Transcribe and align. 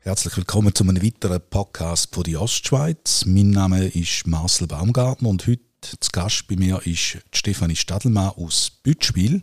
Herzlich 0.00 0.36
willkommen 0.36 0.74
zu 0.74 0.84
einem 0.84 1.02
weiteren 1.02 1.40
Podcast 1.50 2.14
von 2.14 2.24
die 2.24 2.36
Ostschweiz. 2.36 3.24
Mein 3.26 3.50
Name 3.50 3.86
ist 3.86 4.26
Marcel 4.26 4.66
Baumgartner 4.66 5.28
und 5.28 5.46
heute 5.46 5.62
zu 5.80 6.10
Gast 6.12 6.46
bei 6.48 6.56
mir 6.56 6.80
ist 6.86 7.18
Stefanie 7.32 7.76
Stadelmann 7.76 8.32
aus 8.36 8.70
Bütschwil. 8.82 9.40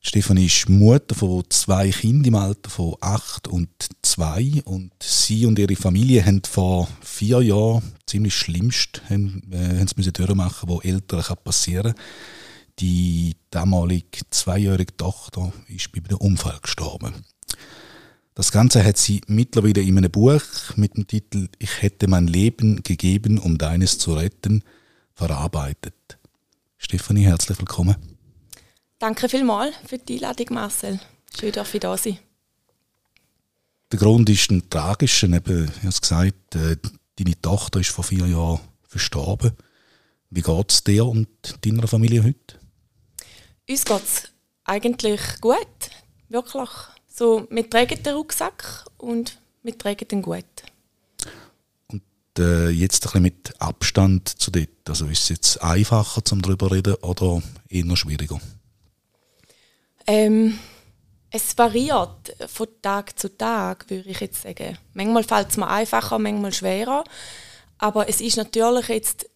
Stefanie 0.00 0.46
ist 0.46 0.68
Mutter 0.68 1.14
von 1.14 1.44
zwei 1.50 1.90
Kindern 1.90 2.24
im 2.24 2.34
Alter 2.34 2.70
von 2.70 2.96
acht 3.00 3.46
und 3.46 3.68
zwei 4.02 4.62
und 4.64 4.92
sie 5.00 5.46
und 5.46 5.58
ihre 5.58 5.76
Familie 5.76 6.24
haben 6.24 6.42
vor 6.44 6.88
vier 7.00 7.40
Jahren 7.42 7.82
ziemlich 8.06 8.34
schlimmst 8.34 9.02
haben, 9.08 9.42
äh, 9.52 9.78
haben 9.78 9.86
sie 9.86 9.94
müssen 9.96 10.12
wo 10.66 10.80
Eltern 10.80 11.22
passieren 11.44 11.94
kann. 11.94 12.04
Die 12.78 13.36
damalige 13.50 14.22
zweijährige 14.30 14.96
Tochter 14.96 15.52
ist 15.68 15.92
bei 15.92 16.00
einem 16.00 16.18
Unfall 16.18 16.58
gestorben. 16.60 17.14
Das 18.34 18.50
Ganze 18.50 18.82
hat 18.82 18.96
sie 18.96 19.20
mittlerweile 19.26 19.82
in 19.82 19.98
einem 19.98 20.10
Buch 20.10 20.42
mit 20.76 20.96
dem 20.96 21.06
Titel 21.06 21.48
Ich 21.58 21.82
hätte 21.82 22.08
mein 22.08 22.26
Leben 22.26 22.82
gegeben, 22.82 23.38
um 23.38 23.58
deines 23.58 23.98
zu 23.98 24.14
retten, 24.14 24.62
verarbeitet. 25.12 26.18
Stefanie, 26.78 27.24
herzlich 27.26 27.58
willkommen. 27.58 27.96
Danke 28.98 29.28
vielmals 29.28 29.74
für 29.86 29.98
die 29.98 30.14
Einladung, 30.14 30.46
Marcel. 30.50 30.98
Schön, 31.38 31.52
dass 31.52 31.74
ich 31.74 31.80
da 31.80 31.96
sein. 31.96 32.18
Der 33.90 33.98
Grund 33.98 34.30
ist 34.30 34.50
ein 34.50 34.70
tragischer. 34.70 35.28
Eben, 35.28 35.64
ich 35.68 35.82
habe 35.82 36.00
gesagt, 36.00 36.54
äh, 36.54 36.76
deine 37.16 37.40
Tochter 37.42 37.80
ist 37.80 37.90
vor 37.90 38.04
vier 38.04 38.26
Jahren 38.26 38.60
verstorben. 38.88 39.52
Wie 40.30 40.40
geht 40.40 40.72
es 40.72 40.82
dir 40.82 41.04
und 41.04 41.28
deiner 41.66 41.86
Familie 41.86 42.24
heute? 42.24 42.61
Uns 43.68 43.84
geht 43.84 44.02
es 44.02 44.28
eigentlich 44.64 45.20
gut. 45.40 45.66
Wirklich. 46.28 46.70
So, 47.06 47.46
wir 47.50 47.68
tragen 47.68 48.02
den 48.02 48.14
Rucksack 48.14 48.86
und 48.96 49.38
wir 49.62 49.76
tragen 49.76 50.08
den 50.08 50.22
gut. 50.22 50.44
Und 51.88 52.02
äh, 52.38 52.70
jetzt 52.70 53.04
ein 53.04 53.08
bisschen 53.08 53.22
mit 53.22 53.60
Abstand 53.60 54.28
zu 54.28 54.50
dort. 54.50 54.68
Also 54.88 55.06
ist 55.06 55.24
es 55.24 55.28
jetzt 55.28 55.62
einfacher, 55.62 56.24
zum 56.24 56.40
darüber 56.42 56.68
zu 56.68 56.74
reden 56.74 56.94
oder 57.02 57.42
eher 57.68 57.96
schwieriger? 57.96 58.40
Ähm, 60.06 60.58
es 61.30 61.56
variiert 61.56 62.34
von 62.46 62.68
Tag 62.80 63.18
zu 63.18 63.36
Tag, 63.36 63.88
würde 63.88 64.08
ich 64.08 64.20
jetzt 64.20 64.42
sagen. 64.42 64.78
Manchmal 64.94 65.24
fällt 65.24 65.50
es 65.50 65.56
mir 65.56 65.68
einfacher, 65.68 66.18
manchmal 66.18 66.52
schwerer. 66.52 67.04
Aber 67.78 68.08
es 68.08 68.20
ist 68.20 68.36
natürlich 68.36 68.88
jetzt, 68.88 69.28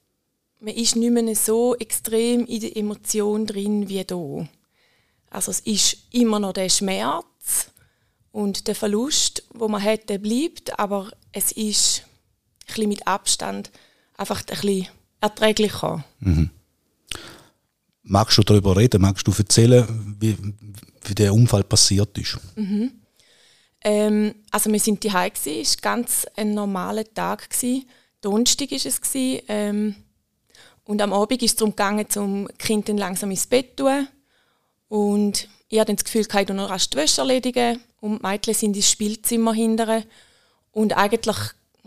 man 0.60 0.74
ist 0.74 0.96
nicht 0.96 1.10
mehr 1.10 1.36
so 1.36 1.74
extrem 1.76 2.46
in 2.46 2.60
der 2.60 2.76
Emotion 2.76 3.46
drin 3.46 3.88
wie 3.88 4.04
da. 4.04 4.48
Also 5.30 5.50
es 5.50 5.60
ist 5.60 5.96
immer 6.12 6.38
noch 6.38 6.52
der 6.52 6.68
Schmerz, 6.68 7.26
und 8.36 8.68
der 8.68 8.74
Verlust, 8.74 9.44
wo 9.54 9.66
man 9.66 9.82
hat, 9.82 10.10
der 10.10 10.18
bleibt, 10.18 10.78
aber 10.78 11.10
es 11.32 11.52
ist 11.52 12.02
ein 12.02 12.66
bisschen 12.66 12.88
mit 12.90 13.06
Abstand 13.06 13.70
einfach 14.18 14.40
ein 14.40 14.60
bisschen 14.60 14.88
erträglicher. 15.22 16.04
Mhm. 16.20 16.50
Magst 18.02 18.36
du 18.36 18.42
darüber 18.42 18.76
reden? 18.76 19.00
Magst 19.00 19.26
du 19.26 19.32
erzählen, 19.32 20.16
wie, 20.20 20.36
wie 21.04 21.14
der 21.14 21.32
Unfall 21.32 21.64
passiert 21.64 22.18
ist? 22.18 22.36
Mhm. 22.56 22.92
Ähm, 23.80 24.34
also 24.50 24.70
wir 24.70 24.80
sind 24.80 25.02
die 25.02 25.08
es 25.08 25.46
war 25.46 25.80
ganz 25.80 26.26
ein 26.36 26.52
normaler 26.52 27.04
Tag 27.14 27.48
Donnerstag 28.20 28.70
war 28.70 28.84
es 28.84 29.00
ähm, 29.14 29.94
und 30.86 31.02
am 31.02 31.12
Abend 31.12 31.42
ist 31.42 31.50
es 31.50 31.56
darum 31.56 31.72
gegangen, 31.72 32.08
zum 32.08 32.48
Kind 32.58 32.88
langsam 32.88 33.30
ins 33.30 33.46
Bett 33.46 33.76
zu 33.76 33.84
tun. 33.84 34.08
Und 34.88 35.48
ich 35.68 35.80
hatte 35.80 35.94
das 35.94 36.04
Gefühl, 36.04 36.20
ich 36.20 36.28
kann 36.28 36.56
noch 36.56 36.70
rasch 36.70 36.88
die 36.88 36.96
Wäsche 36.96 37.20
erledigen 37.22 37.80
und 38.00 38.18
die 38.22 38.26
Mädchen 38.26 38.54
sind 38.54 38.76
ins 38.76 38.90
Spielzimmer 38.90 39.52
hindern. 39.52 40.04
Und 40.70 40.96
eigentlich, 40.96 41.36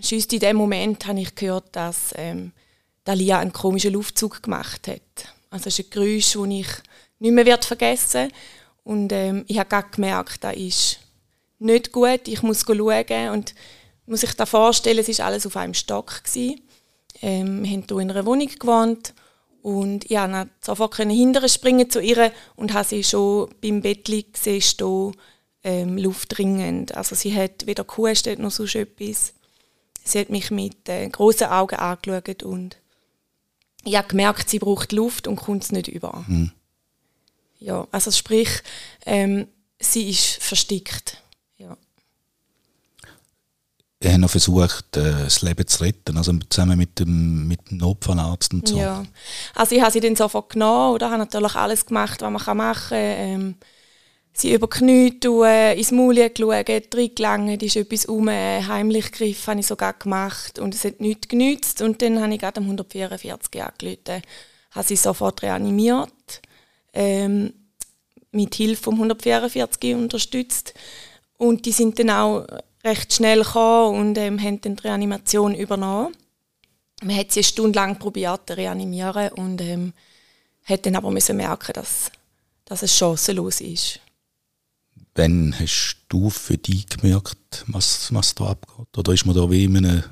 schüsst 0.01 0.33
in 0.33 0.41
dem 0.41 0.57
Moment, 0.57 1.05
habe 1.05 1.21
ich 1.21 1.33
gehört, 1.33 1.75
dass 1.75 2.13
ähm, 2.15 2.51
Dalia 3.05 3.39
einen 3.39 3.53
komischen 3.53 3.93
Luftzug 3.93 4.43
gemacht 4.43 4.87
hat. 4.89 5.01
Also 5.49 5.69
es 5.69 5.79
ist 5.79 5.85
ein 5.85 5.89
Geräusch, 5.91 6.33
das 6.33 6.47
ich 6.47 6.67
nicht 7.19 7.31
mehr 7.31 7.57
vergessen 7.61 8.13
werde. 8.13 8.33
Und 8.83 9.11
ähm, 9.13 9.45
ich 9.47 9.59
habe 9.59 9.85
gemerkt, 9.91 10.43
das 10.43 10.57
ist 10.57 10.99
nicht 11.57 11.93
gut, 11.93 12.27
ich 12.27 12.41
muss 12.41 12.65
schauen. 12.67 13.29
Und 13.29 13.55
muss 14.05 14.21
sich 14.21 14.33
da 14.33 14.45
vorstellen, 14.45 15.05
es 15.07 15.19
war 15.19 15.27
alles 15.27 15.45
auf 15.45 15.55
einem 15.55 15.73
Stock. 15.73 16.21
Ähm, 17.21 17.65
haben 17.65 17.85
hier 17.87 17.99
in 17.99 18.11
einer 18.11 18.25
Wohnung 18.25 18.47
gewohnt 18.47 19.13
und 19.61 20.05
ich 20.05 20.17
konnte 20.17 20.49
sofort 20.61 20.95
hinterher 20.95 21.49
springen 21.49 21.89
zu 21.89 21.99
ihr 21.99 22.31
und 22.55 22.73
habe 22.73 22.87
sie 22.87 23.03
schon 23.03 23.49
beim 23.61 23.81
Bett 23.81 24.05
gesehen, 24.05 24.61
stehen, 24.61 25.15
ähm, 25.63 25.97
luftdringend. 25.97 26.95
Also 26.95 27.15
sie 27.15 27.35
hat 27.35 27.65
weder 27.65 27.83
gehustet 27.83 28.39
noch 28.39 28.51
sonst 28.51 28.75
etwas. 28.75 29.33
Sie 30.03 30.19
hat 30.19 30.29
mich 30.29 30.49
mit 30.49 30.87
äh, 30.87 31.07
großen 31.09 31.47
Augen 31.47 31.75
angeschaut 31.75 32.43
und 32.43 32.77
ich 33.83 33.95
habe 33.95 34.07
gemerkt, 34.07 34.49
sie 34.49 34.59
braucht 34.59 34.91
Luft 34.91 35.27
und 35.27 35.35
kommt 35.35 35.63
es 35.63 35.71
nicht 35.71 35.87
über. 35.87 36.25
Mhm. 36.27 36.51
Ja, 37.59 37.87
also 37.91 38.11
sprich, 38.11 38.49
ähm, 39.05 39.47
sie 39.79 40.09
ist 40.09 40.41
verstickt. 40.41 41.21
Wir 44.01 44.13
haben 44.13 44.21
noch 44.21 44.29
versucht, 44.29 44.95
äh, 44.95 45.11
das 45.23 45.41
Leben 45.41 45.67
zu 45.67 45.83
retten, 45.83 46.17
also 46.17 46.31
zusammen 46.49 46.77
mit 46.77 46.99
dem, 46.99 47.47
mit 47.49 47.69
dem 47.69 47.79
Notfallarzt 47.79 48.53
und 48.53 48.65
so. 48.67 48.77
Ja, 48.77 49.05
also 49.55 49.75
ich 49.75 49.81
habe 49.81 49.91
sie 49.91 49.99
dann 49.99 50.15
sofort 50.15 50.53
genommen 50.53 50.95
oder? 50.95 51.09
Habe 51.09 51.17
natürlich 51.17 51.55
alles 51.55 51.85
gemacht, 51.85 52.21
was 52.21 52.31
man 52.31 52.57
machen 52.57 52.89
kann. 52.89 52.97
Ähm, 52.97 53.55
sie 54.31 54.53
über 54.53 54.69
Knie 54.69 55.19
tun, 55.19 55.45
ins 55.47 55.91
Maul 55.91 56.29
geschaut, 56.29 56.95
reingelangt, 56.95 57.61
ist 57.61 57.75
etwas 57.75 58.05
um, 58.05 58.29
heimlich 58.29 59.11
Griff 59.11 59.47
habe 59.47 59.59
ich 59.59 59.67
sogar 59.67 59.93
gemacht. 59.93 60.59
Und 60.59 60.73
es 60.73 60.85
hat 60.85 61.01
nichts 61.01 61.27
genützt. 61.27 61.81
Und 61.81 62.01
dann 62.01 62.21
habe 62.21 62.33
ich 62.33 62.39
gerade 62.39 62.61
am 62.61 62.63
144 62.63 63.61
angerufen, 63.61 64.21
habe 64.71 64.87
sie 64.87 64.95
sofort 64.95 65.41
reanimiert, 65.41 66.41
ähm, 66.93 67.53
mit 68.31 68.55
Hilfe 68.55 68.83
vom 68.83 68.95
144 68.95 69.93
unterstützt. 69.95 70.73
Und 71.37 71.65
die 71.65 71.73
sind 71.73 71.99
dann 71.99 72.11
auch 72.11 72.45
recht 72.83 73.13
schnell 73.13 73.43
gekommen 73.43 73.99
und 73.99 74.17
ähm, 74.17 74.41
haben 74.41 74.61
dann 74.61 74.75
die 74.75 74.83
Reanimation 74.83 75.53
übernommen. 75.53 76.15
Man 77.01 77.17
hat 77.17 77.31
sie 77.31 77.39
eine 77.39 77.45
Stunde 77.45 77.79
lang 77.79 77.97
probiert 77.97 78.47
zu 78.47 78.57
reanimieren 78.57 79.29
und 79.33 79.61
ähm, 79.61 79.93
hat 80.65 80.85
dann 80.85 80.95
aber 80.95 81.11
müssen 81.11 81.37
merken, 81.37 81.73
dass, 81.73 82.11
dass 82.65 82.83
es 82.83 82.97
chancenlos 82.97 83.61
ist. 83.61 83.99
Wann 85.15 85.55
hast 85.59 85.97
du 86.07 86.29
für 86.29 86.57
dich 86.57 86.87
gemerkt, 86.87 87.65
was, 87.67 88.13
was 88.13 88.35
da 88.35 88.51
abgeht? 88.51 88.97
Oder 88.97 89.13
ist 89.13 89.25
man 89.25 89.35
da 89.35 89.49
wie 89.49 89.65
in 89.65 89.77
einem, 89.77 90.03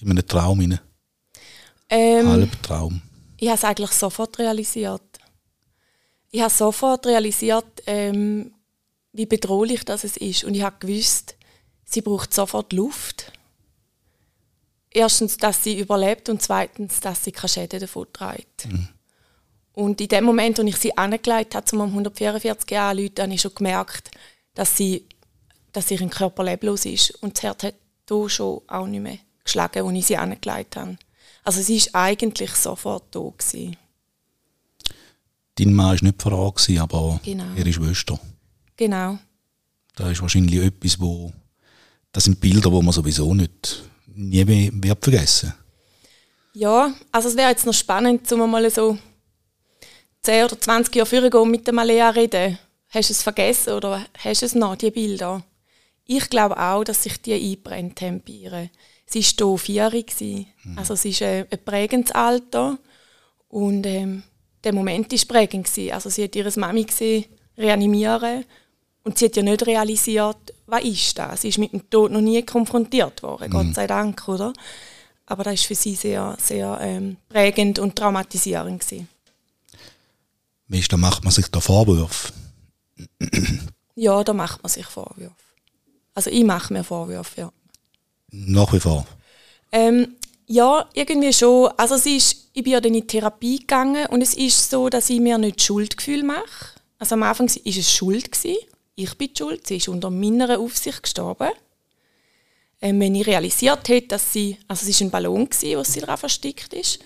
in 0.00 0.10
einem 0.10 0.26
Traum 0.26 0.60
rein? 0.60 0.80
Ähm, 1.88 2.26
Halbtraum? 2.26 3.00
Ich 3.36 3.48
habe 3.48 3.56
es 3.56 3.64
eigentlich 3.64 3.92
sofort 3.92 4.38
realisiert. 4.38 5.02
Ich 6.30 6.40
habe 6.40 6.52
sofort 6.52 7.06
realisiert, 7.06 7.82
ähm, 7.86 8.52
wie 9.12 9.26
bedrohlich 9.26 9.84
das 9.84 10.04
ist. 10.04 10.44
Und 10.44 10.54
ich 10.54 10.62
habe 10.62 10.76
gewusst, 10.80 11.35
sie 11.86 12.02
braucht 12.02 12.34
sofort 12.34 12.72
Luft. 12.72 13.32
Erstens, 14.90 15.36
dass 15.36 15.62
sie 15.62 15.78
überlebt 15.78 16.28
und 16.28 16.42
zweitens, 16.42 17.00
dass 17.00 17.24
sie 17.24 17.32
keine 17.32 17.48
Schäden 17.48 17.80
davon 17.80 18.06
trägt. 18.12 18.66
Mhm. 18.66 18.88
Und 19.72 20.00
in 20.00 20.08
dem 20.08 20.24
Moment, 20.24 20.58
als 20.58 20.68
ich 20.68 20.76
sie 20.76 20.96
angelegt 20.96 21.54
habe, 21.54 21.76
um 21.76 21.82
144 21.82 22.78
anzurufen, 22.78 23.12
habe 23.18 23.34
ich 23.34 23.40
schon 23.40 23.54
gemerkt, 23.54 24.10
dass, 24.54 24.76
sie, 24.76 25.04
dass 25.72 25.90
ihr 25.90 26.08
Körper 26.08 26.44
leblos 26.44 26.86
ist. 26.86 27.10
Und 27.22 27.36
das 27.36 27.42
Herz 27.42 27.62
hat 27.62 27.74
hier 28.08 28.28
schon 28.28 28.62
auch 28.66 28.86
nicht 28.86 29.02
mehr 29.02 29.18
geschlagen, 29.44 29.86
als 29.86 29.96
ich 29.96 30.06
sie 30.06 30.16
angelegt 30.16 30.76
habe. 30.76 30.96
Also 31.44 31.60
sie 31.60 31.78
war 31.92 32.04
eigentlich 32.04 32.50
sofort 32.52 33.14
da. 33.14 33.20
Gewesen. 33.20 33.76
Dein 35.56 35.74
Mann 35.74 35.94
war 35.94 36.02
nicht 36.02 36.22
vor 36.22 36.32
Ort, 36.32 36.70
aber 36.78 37.20
genau. 37.22 37.54
ihre 37.54 37.72
Schwester. 37.72 38.18
Genau. 38.76 39.18
Das 39.94 40.10
ist 40.10 40.22
wahrscheinlich 40.22 40.60
etwas, 40.60 40.98
wo 41.00 41.32
das 42.16 42.24
sind 42.24 42.40
Bilder, 42.40 42.70
die 42.70 42.82
man 42.82 42.92
sowieso 42.92 43.34
nicht 43.34 43.84
nie 44.06 44.42
mehr 44.42 44.70
wird 44.72 45.04
vergessen. 45.04 45.52
Ja, 46.54 46.94
also 47.12 47.28
es 47.28 47.36
wäre 47.36 47.50
jetzt 47.50 47.66
noch 47.66 47.74
spannend, 47.74 48.32
um 48.32 48.50
mal 48.50 48.70
so 48.70 48.96
10 50.22 50.44
oder 50.46 50.58
20 50.58 50.96
Jahre 50.96 51.06
früher 51.06 51.44
mit 51.44 51.68
dem 51.68 51.78
Alea 51.78 52.08
reden. 52.08 52.58
Hast 52.88 53.10
du 53.10 53.12
es 53.12 53.22
vergessen 53.22 53.74
oder 53.74 54.06
hast 54.16 54.40
du 54.40 54.46
es 54.46 54.54
noch, 54.54 54.76
die 54.76 54.90
Bilder? 54.90 55.44
Ich 56.06 56.30
glaube 56.30 56.58
auch, 56.58 56.84
dass 56.84 57.02
sich 57.02 57.20
die 57.20 57.34
eingebrennt 57.34 58.00
haben 58.00 58.22
bei 58.26 58.32
ihr. 58.32 58.70
Sie 59.04 59.20
war 59.20 59.58
hier 59.58 59.90
vier. 59.90 60.46
Mhm. 60.64 60.78
Also 60.78 60.94
es 60.94 61.04
ist 61.04 61.20
ein, 61.20 61.44
ein 61.50 61.64
prägendes 61.66 62.12
Alter. 62.12 62.78
Und 63.48 63.84
ähm, 63.84 64.22
der 64.64 64.72
Moment 64.72 65.12
war 65.12 65.18
prägend. 65.28 65.68
Also 65.92 66.08
sie 66.08 66.24
hat 66.24 66.34
ihre 66.34 66.58
Mami 66.58 66.84
gesehen, 66.84 67.26
reanimieren. 67.58 68.46
Und 69.06 69.18
sie 69.18 69.26
hat 69.26 69.36
ja 69.36 69.42
nicht 69.44 69.64
realisiert, 69.64 70.52
was 70.66 70.82
ist 70.82 71.16
das? 71.16 71.42
Sie 71.42 71.48
ist 71.50 71.58
mit 71.58 71.72
dem 71.72 71.88
Tod 71.88 72.10
noch 72.10 72.20
nie 72.20 72.42
konfrontiert 72.42 73.22
worden, 73.22 73.48
mhm. 73.48 73.52
Gott 73.52 73.74
sei 73.76 73.86
Dank, 73.86 74.26
oder? 74.26 74.52
Aber 75.26 75.44
das 75.44 75.60
war 75.60 75.66
für 75.68 75.74
sie 75.76 75.94
sehr, 75.94 76.36
sehr 76.40 76.76
ähm, 76.80 77.16
prägend 77.28 77.78
und 77.78 77.94
traumatisierend. 77.94 78.80
Gewesen. 78.80 79.08
Weißt, 80.66 80.92
da 80.92 80.96
macht 80.96 81.22
man 81.22 81.32
sich 81.32 81.46
da 81.46 81.60
Vorwürfe 81.60 82.32
ja, 83.94 84.24
da 84.24 84.32
macht 84.32 84.64
man 84.64 84.70
sich 84.70 84.86
Vorwürfe. 84.86 85.34
Also 86.12 86.30
ich 86.30 86.42
mache 86.42 86.72
mir 86.72 86.82
Vorwürfe, 86.82 87.42
ja. 87.42 87.52
Nach 88.32 88.72
wie 88.72 88.80
vor? 88.80 89.06
Ähm, 89.70 90.16
ja, 90.48 90.84
irgendwie 90.94 91.32
schon. 91.32 91.70
Also 91.76 91.94
es 91.94 92.06
ist, 92.06 92.50
ich 92.54 92.64
bin 92.64 92.72
ja 92.72 92.80
dann 92.80 92.94
in 92.94 93.06
Therapie 93.06 93.60
gegangen 93.60 94.06
und 94.06 94.20
es 94.20 94.34
ist 94.34 94.68
so, 94.68 94.88
dass 94.88 95.10
ich 95.10 95.20
mir 95.20 95.38
nicht 95.38 95.62
Schuldgefühl 95.62 96.24
mache. 96.24 96.74
Also 96.98 97.14
am 97.14 97.22
Anfang 97.22 97.48
war 97.48 97.62
es 97.64 97.92
Schuld. 97.92 98.32
Gewesen. 98.32 98.56
Ich 98.98 99.14
bin 99.18 99.30
schuld. 99.36 99.66
Sie 99.66 99.76
ist 99.76 99.88
unter 99.88 100.08
meiner 100.08 100.58
Aufsicht 100.58 101.02
gestorben. 101.02 101.50
Ähm, 102.80 102.98
wenn 102.98 103.14
ich 103.14 103.26
realisiert 103.26 103.88
hätte, 103.88 104.08
dass 104.08 104.32
sie, 104.32 104.58
also 104.68 104.88
es 104.88 105.00
war 105.00 105.06
ein 105.06 105.10
Ballon, 105.10 105.48
gewesen, 105.48 105.78
wo 105.78 105.82
sie 105.82 106.00
daran 106.00 106.16
versteckt 106.16 106.72
ist, 106.72 106.98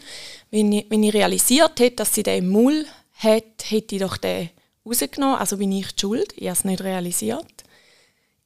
wenn 0.50 0.72
ich, 0.72 0.86
wenn 0.88 1.02
ich 1.02 1.12
realisiert 1.14 1.78
hätte, 1.80 1.96
dass 1.96 2.14
sie 2.14 2.22
den 2.22 2.44
im 2.44 2.50
Mull 2.50 2.86
hat, 3.14 3.44
hätte 3.68 3.96
ich 3.96 4.00
doch 4.00 4.16
den 4.16 4.50
rausgenommen, 4.86 5.36
also 5.36 5.56
bin 5.56 5.72
ich 5.72 5.88
schuld. 5.98 6.32
Ich 6.36 6.46
habe 6.46 6.58
es 6.58 6.64
nicht 6.64 6.82
realisiert. 6.82 7.64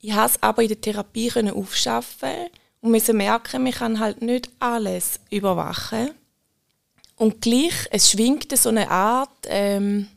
Ich 0.01 0.13
habe 0.13 0.31
es 0.31 0.43
aber 0.43 0.63
in 0.63 0.69
der 0.69 0.81
Therapie 0.81 1.31
aufschaffen 1.51 2.49
und 2.81 2.93
musste 2.93 3.13
merken, 3.13 3.63
man 3.63 3.73
kann 3.73 4.01
halt 4.01 4.21
nicht 4.21 4.51
alles 4.59 5.21
überwachen. 5.31 6.11
Und 7.17 7.41
gleich, 7.41 7.89
es 7.91 8.11
schwingt 8.11 8.57
so 8.57 8.71
eine 8.71 8.91
Art, 8.91 9.47
ähm, 9.47 10.09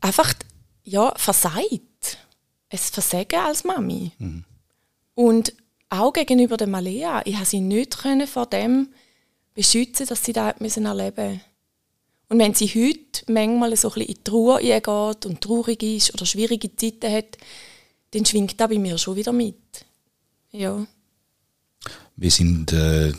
einfach, 0.00 0.32
ja, 0.84 1.12
versagt. 1.16 2.18
Es 2.68 2.90
Versagen 2.90 3.40
als 3.40 3.64
Mami. 3.64 4.12
Mhm. 4.18 4.44
Und 5.14 5.54
auch 5.88 6.12
gegenüber 6.12 6.56
der 6.56 6.68
Malea, 6.68 7.22
ich 7.26 7.36
habe 7.36 7.44
sie 7.44 7.60
nicht 7.60 7.94
vor 8.26 8.46
dem 8.46 8.88
beschützen, 9.54 10.06
dass 10.06 10.24
sie 10.24 10.32
das 10.32 10.56
erleben 10.56 10.62
müssen. 10.62 11.40
Und 12.28 12.38
wenn 12.38 12.54
sie 12.54 12.66
heute 12.68 13.30
manchmal 13.30 13.76
so 13.76 13.88
ein 13.88 13.94
bisschen 13.94 14.16
in 14.16 14.24
die 14.26 14.30
Ruhe 14.30 14.56
eingeht 14.56 15.26
und 15.26 15.40
traurig 15.42 15.82
ist 15.82 16.14
oder 16.14 16.24
schwierige 16.24 16.74
Zeiten 16.74 17.12
hat, 17.12 17.36
dann 18.12 18.24
schwingt 18.24 18.58
das 18.58 18.70
bei 18.70 18.78
mir 18.78 18.96
schon 18.96 19.16
wieder 19.16 19.32
mit. 19.32 19.84
Ja. 20.50 20.86
Wie 22.16 22.30
sind 22.30 22.72
äh, 22.72 23.12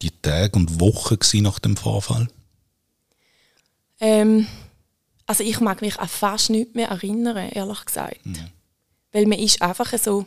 die 0.00 0.12
Tage 0.22 0.56
und 0.56 0.80
Wochen 0.80 1.18
nach 1.42 1.58
dem 1.58 1.76
Vorfall? 1.76 2.28
Ähm, 3.98 4.46
also 5.26 5.42
ich 5.42 5.60
mag 5.60 5.80
mich 5.82 5.98
an 5.98 6.08
fast 6.08 6.50
nichts 6.50 6.74
mehr 6.74 6.88
erinnern, 6.88 7.50
ehrlich 7.50 7.84
gesagt. 7.84 8.24
Mhm. 8.24 8.50
Weil 9.12 9.26
man 9.26 9.38
ist 9.38 9.60
einfach 9.60 9.92
so, 9.98 10.24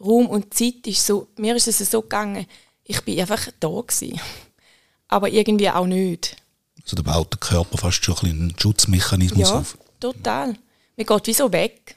Raum 0.00 0.26
und 0.26 0.54
Zeit 0.54 0.86
ist 0.86 1.06
so, 1.06 1.28
mir 1.36 1.54
ist 1.56 1.68
es 1.68 1.78
so 1.78 2.02
gegangen, 2.02 2.46
ich 2.84 3.00
bin 3.02 3.20
einfach 3.20 3.48
da 3.60 3.68
gewesen. 3.68 4.20
Aber 5.08 5.28
irgendwie 5.28 5.70
auch 5.70 5.86
nicht. 5.86 6.36
Also 6.82 6.96
da 6.96 7.02
baut 7.02 7.32
der 7.32 7.40
Körper 7.40 7.78
fast 7.78 8.04
schon 8.04 8.16
ein 8.22 8.30
einen 8.30 8.58
Schutzmechanismus 8.58 9.48
ja, 9.48 9.58
auf. 9.58 9.78
total. 9.98 10.56
Man 10.96 11.06
geht 11.06 11.26
wie 11.26 11.34
so 11.34 11.52
weg, 11.52 11.96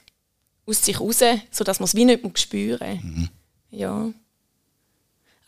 aus 0.66 0.84
sich 0.84 1.00
raus, 1.00 1.20
sodass 1.50 1.80
man 1.80 1.86
es 1.86 1.94
wie 1.94 2.04
nicht 2.04 2.38
spüren 2.38 3.00
mhm. 3.02 3.28
Ja. 3.70 4.12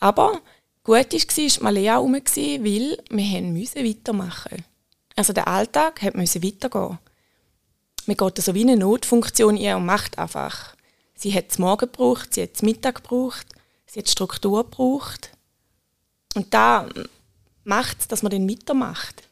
Aber 0.00 0.41
gut 0.82 0.97
war, 0.97 1.05
war 1.05 1.62
Malea 1.62 1.94
herum, 1.94 2.14
weil 2.14 2.99
wir 3.11 3.41
müssen 3.43 3.85
weitermachen 3.85 4.64
Also 5.16 5.32
der 5.32 5.48
Alltag 5.48 6.02
musste 6.14 6.42
weitergehen. 6.42 6.98
Man 8.06 8.16
geht 8.16 8.42
so 8.42 8.54
wie 8.54 8.62
eine 8.62 8.76
Notfunktion 8.76 9.58
ein 9.58 9.76
und 9.76 9.86
macht 9.86 10.18
einfach. 10.18 10.76
Sie 11.14 11.34
hat 11.34 11.46
es 11.50 11.58
Morgen 11.58 11.90
gebraucht, 11.90 12.34
sie 12.34 12.42
hat 12.42 12.54
es 12.54 12.62
Mittag 12.62 12.96
gebraucht, 12.96 13.46
sie 13.86 14.00
hat 14.00 14.08
Struktur 14.08 14.64
gebraucht. 14.64 15.30
Und 16.34 16.52
da 16.52 16.86
macht 17.64 18.00
es, 18.00 18.08
dass 18.08 18.22
man 18.22 18.30
dann 18.30 18.48
weitermacht. 18.48 19.22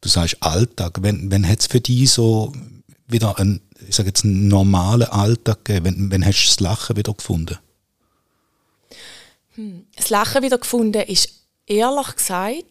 Du 0.00 0.08
sagst 0.08 0.36
Alltag. 0.40 0.98
Wenn, 1.00 1.30
wenn 1.30 1.48
hat 1.48 1.60
es 1.60 1.66
für 1.66 1.80
dich 1.80 2.10
so 2.10 2.52
wieder 3.08 3.38
einen, 3.38 3.62
ich 3.88 3.96
sage 3.96 4.10
jetzt, 4.10 4.24
einen 4.24 4.48
normalen 4.48 5.08
Alltag 5.08 5.64
gegeben? 5.64 5.86
Wenn, 5.86 6.10
wenn 6.10 6.24
hast 6.26 6.44
du 6.44 6.48
das 6.48 6.60
Lachen 6.60 6.96
wieder 6.96 7.14
gefunden? 7.14 7.58
Hm. 9.54 9.86
Das 9.96 10.10
Lachen 10.10 10.42
wieder 10.42 10.58
gefunden 10.58 11.02
ist 11.02 11.30
ehrlich 11.66 12.14
gesagt 12.14 12.64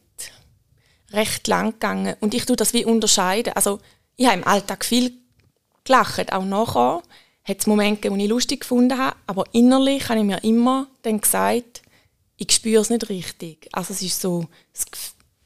recht 1.11 1.47
lang 1.47 1.73
gegangen. 1.73 2.15
Und 2.19 2.33
ich 2.33 2.45
tue 2.45 2.55
das 2.55 2.73
wie 2.73 2.85
unterscheiden. 2.85 3.53
Also 3.53 3.79
ich 4.15 4.27
habe 4.27 4.37
im 4.37 4.47
Alltag 4.47 4.85
viel 4.85 5.13
gelacht, 5.83 6.33
auch 6.33 6.45
nachher. 6.45 7.01
Hat 7.43 7.59
es 7.59 7.67
Momente 7.67 8.01
gegeben, 8.01 8.19
die 8.19 8.25
ich 8.25 8.29
lustig 8.29 8.61
gefunden 8.61 8.97
habe, 8.97 9.15
aber 9.25 9.45
innerlich 9.53 10.09
habe 10.09 10.19
ich 10.19 10.25
mir 10.25 10.43
immer 10.43 10.87
dann 11.03 11.21
gesagt, 11.21 11.81
ich 12.35 12.51
spüre 12.51 12.81
es 12.81 12.89
nicht 12.89 13.07
richtig. 13.07 13.69
Also 13.71 13.93
es 13.93 14.01
ist 14.01 14.19
so, 14.19 14.47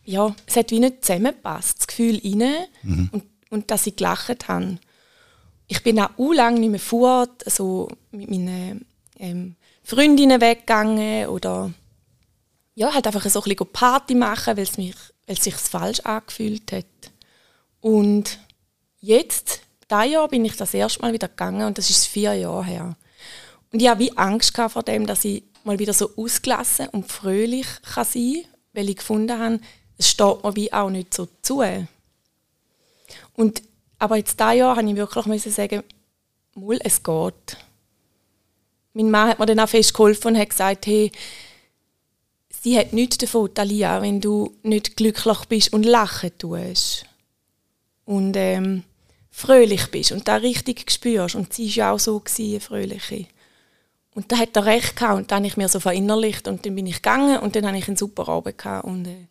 ja, 0.03 0.35
es 0.47 0.55
hat 0.55 0.71
wie 0.71 0.79
nicht 0.79 1.05
zusammengepasst, 1.05 1.79
das 1.79 1.87
Gefühl 1.87 2.19
rein 2.23 2.65
mhm. 2.81 3.09
und, 3.11 3.23
und 3.51 3.71
dass 3.71 3.85
ich 3.85 3.95
gelacht 3.95 4.47
habe. 4.47 4.79
Ich 5.67 5.83
bin 5.83 5.99
auch 5.99 6.33
lange 6.33 6.59
nicht 6.59 6.71
mehr 6.71 6.79
fort, 6.79 7.43
so 7.45 7.87
mit 8.11 8.29
meinen 8.29 8.85
ähm, 9.19 9.55
Freundinnen 9.83 10.41
weggegangen 10.41 11.27
oder 11.27 11.71
ja, 12.75 12.93
halt 12.93 13.05
einfach 13.07 13.29
so 13.29 13.41
ein 13.41 13.43
bisschen 13.43 13.71
Party 13.71 14.15
machen, 14.15 14.57
weil 14.57 14.63
es 14.63 14.77
mich, 14.77 14.95
weil 15.31 15.37
es 15.37 15.45
sich 15.45 15.55
falsch 15.55 16.01
angefühlt 16.01 16.73
hat. 16.73 16.85
Und 17.79 18.37
jetzt, 18.99 19.61
dieses 19.89 20.11
Jahr, 20.11 20.27
bin 20.27 20.43
ich 20.43 20.57
das 20.57 20.73
erste 20.73 21.01
Mal 21.01 21.13
wieder 21.13 21.29
gegangen 21.29 21.65
und 21.67 21.77
das 21.77 21.89
ist 21.89 22.07
vier 22.07 22.33
Jahre 22.33 22.65
her. 22.65 22.97
Und 23.71 23.81
ich 23.81 23.87
habe 23.87 24.01
wie 24.01 24.17
Angst 24.17 24.57
vor 24.57 24.83
dem, 24.83 25.07
dass 25.07 25.23
ich 25.23 25.43
mal 25.63 25.79
wieder 25.79 25.93
so 25.93 26.11
ausgelassen 26.17 26.89
und 26.89 27.09
fröhlich 27.09 27.65
kann 27.81 28.03
sein 28.03 28.43
kann, 28.43 28.51
weil 28.73 28.89
ich 28.89 28.97
gefunden 28.97 29.39
habe, 29.39 29.61
es 29.97 30.09
steht 30.09 30.43
mir 30.43 30.55
wie 30.57 30.73
auch 30.73 30.89
nicht 30.89 31.13
so 31.13 31.29
zu. 31.41 31.63
Und, 33.33 33.63
aber 33.97 34.17
jetzt 34.17 34.37
dieses 34.37 34.55
Jahr 34.55 34.75
habe 34.75 34.89
ich 34.89 34.95
wirklich 34.97 35.43
sagen, 35.43 35.83
Mul, 36.55 36.77
es 36.83 37.01
geht. 37.01 37.57
Mein 38.91 39.09
Mann 39.09 39.29
hat 39.29 39.39
mir 39.39 39.45
dann 39.45 39.61
auch 39.61 39.69
fest 39.69 39.93
geholfen 39.93 40.33
und 40.33 40.37
hat 40.37 40.49
gesagt, 40.49 40.87
hey, 40.87 41.09
sie 42.61 42.77
hat 42.77 42.93
nichts 42.93 43.17
davon, 43.17 43.53
Talia, 43.53 44.01
wenn 44.01 44.21
du 44.21 44.55
nicht 44.63 44.95
glücklich 44.95 45.45
bist 45.49 45.73
und 45.73 45.83
lachen 45.83 46.31
tust. 46.37 47.05
Und 48.05 48.35
ähm, 48.37 48.83
fröhlich 49.31 49.89
bist 49.89 50.11
und 50.11 50.27
da 50.27 50.35
richtig 50.35 50.89
spürst. 50.91 51.35
Und 51.35 51.53
sie 51.53 51.69
war 51.69 51.75
ja 51.75 51.91
auch 51.91 51.99
so, 51.99 52.19
gewesen, 52.19 52.61
fröhliche. 52.61 53.25
Und 54.13 54.31
da 54.31 54.37
hat 54.37 54.55
er 54.55 54.65
recht 54.65 54.95
gehabt 54.95 55.17
und 55.17 55.31
dann 55.31 55.37
habe 55.37 55.47
ich 55.47 55.57
mir 55.57 55.69
so 55.69 55.79
verinnerlicht 55.79 56.47
und 56.47 56.65
dann 56.65 56.75
bin 56.75 56.85
ich 56.85 56.97
gegangen 56.97 57.39
und 57.39 57.55
dann 57.55 57.65
habe 57.65 57.77
ich 57.77 57.87
einen 57.87 57.97
super 57.97 58.27
Abend 58.27 58.57
gehabt 58.57 58.85
und 58.85 59.07
äh, 59.07 59.27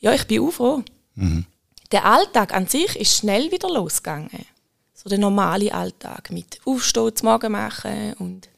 ja, 0.00 0.12
ich 0.12 0.26
bin 0.26 0.42
auch 0.42 0.50
froh. 0.50 0.82
Mhm. 1.14 1.46
Der 1.92 2.04
Alltag 2.04 2.52
an 2.52 2.66
sich 2.66 2.96
ist 2.96 3.16
schnell 3.16 3.52
wieder 3.52 3.70
losgegangen. 3.70 4.44
So 4.92 5.08
der 5.08 5.18
normale 5.18 5.72
Alltag 5.72 6.32
mit 6.32 6.58
Aufstehen, 6.64 7.12
Morgen 7.22 7.52
machen 7.52 8.14
und 8.14 8.48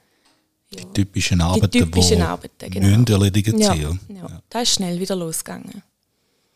ja. 0.71 0.81
die 0.81 0.93
typischen 0.93 1.41
Arbeiten, 1.41 1.71
die 1.71 1.81
typischen 1.81 2.23
Arbeiten 2.23 2.71
genau. 2.71 3.13
erledigt 3.13 3.59
ja, 3.59 3.75
Ja. 3.75 3.91
ja, 4.09 4.43
da 4.49 4.61
ist 4.61 4.75
schnell 4.75 4.99
wieder 4.99 5.17
losgegangen. 5.17 5.83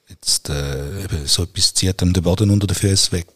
Jetzt 0.08 0.48
äh, 0.48 1.04
eben 1.04 1.26
so 1.26 1.44
etwas 1.44 1.72
zieht 1.72 2.02
einem 2.02 2.12
den 2.12 2.22
Boden 2.22 2.50
unter 2.50 2.66
den 2.66 2.74
Füßen 2.74 3.12
weg. 3.12 3.28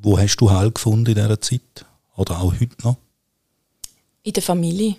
Wo 0.00 0.16
hast 0.16 0.36
du 0.36 0.48
Halt 0.48 0.76
gefunden 0.76 1.06
in 1.10 1.14
dieser 1.16 1.40
Zeit? 1.40 1.84
Oder 2.16 2.40
auch 2.40 2.52
heute 2.52 2.76
noch? 2.84 2.96
In 4.22 4.32
der 4.32 4.42
Familie. 4.42 4.96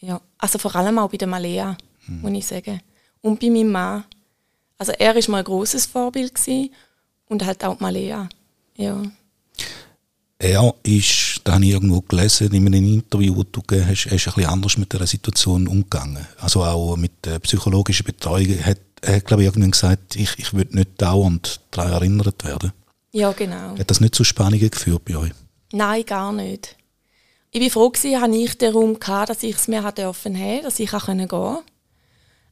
Ja. 0.00 0.20
Also 0.36 0.58
vor 0.58 0.74
allem 0.76 0.98
auch 0.98 1.10
bei 1.10 1.16
der 1.16 1.28
Malea, 1.28 1.76
hm. 2.04 2.20
muss 2.20 2.32
ich 2.32 2.46
sagen. 2.46 2.80
Und 3.22 3.40
bei 3.40 3.48
meinem 3.48 3.72
Mann. 3.72 4.04
Also 4.76 4.92
er 4.92 5.14
war 5.14 5.30
mal 5.30 5.38
ein 5.38 5.44
großes 5.44 5.86
Vorbild 5.86 6.34
gewesen. 6.34 6.70
und 7.28 7.44
halt 7.44 7.64
auch 7.64 7.80
Malea. 7.80 8.28
Ja. 8.76 9.02
Er 10.38 10.72
ist, 10.84 11.40
da 11.44 11.54
habe 11.54 11.64
ich 11.64 11.72
irgendwo 11.72 12.00
gelesen, 12.00 12.52
in 12.52 12.66
einem 12.66 12.84
Interview, 12.84 13.42
das 13.42 13.52
du 13.52 13.62
gegeben 13.62 13.88
hast, 13.88 14.06
er 14.06 14.12
ist 14.12 14.28
ein 14.28 14.34
bisschen 14.34 14.50
anders 14.50 14.78
mit 14.78 14.92
der 14.92 15.06
Situation 15.06 15.66
umgegangen. 15.66 16.26
Also 16.38 16.62
auch 16.62 16.96
mit 16.96 17.24
der 17.24 17.40
psychologischen 17.40 18.06
Betreuung. 18.06 18.46
Er 18.46 18.66
hat, 18.66 18.78
er 19.00 19.16
hat 19.16 19.24
glaube 19.24 19.42
ich, 19.42 19.48
irgendwann 19.48 19.72
gesagt, 19.72 20.14
ich, 20.14 20.38
ich 20.38 20.54
würde 20.54 20.76
nicht 20.76 20.90
dauernd 21.02 21.60
daran 21.72 21.92
erinnert 21.92 22.44
werden. 22.44 22.72
Ja, 23.10 23.32
genau. 23.32 23.76
Hat 23.76 23.90
das 23.90 24.00
nicht 24.00 24.14
zu 24.14 24.22
Spannungen 24.22 24.70
geführt 24.70 25.04
bei 25.04 25.16
euch? 25.16 25.32
Nein, 25.72 26.04
gar 26.06 26.32
nicht 26.32 26.76
ich 27.50 27.62
war 27.62 27.70
froh, 27.70 27.90
gewesen, 27.90 28.20
dass 28.20 28.36
ich 28.36 28.58
den 28.58 28.72
Raum 28.72 28.98
hatte, 29.06 29.32
dass 29.32 29.42
ich 29.42 29.56
es 29.56 29.68
mir 29.68 29.92
dürfen 29.92 30.38
haben, 30.38 30.62
dass 30.62 30.78
ich 30.78 30.90
gehen 30.90 31.28
konnte. 31.28 31.62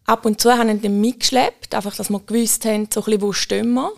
Ab 0.05 0.25
und 0.25 0.41
zu 0.41 0.53
haben 0.53 0.69
wir 0.69 0.89
ihn 0.89 1.01
mitgeschleppt, 1.01 1.75
einfach, 1.75 1.97
dass 1.97 2.11
wir 2.11 2.21
gewusst 2.21 2.65
haben, 2.65 2.89
so 2.93 3.01
ein 3.01 3.05
bisschen, 3.05 3.23
wo 3.23 3.33
stehen 3.33 3.75
wir. 3.75 3.93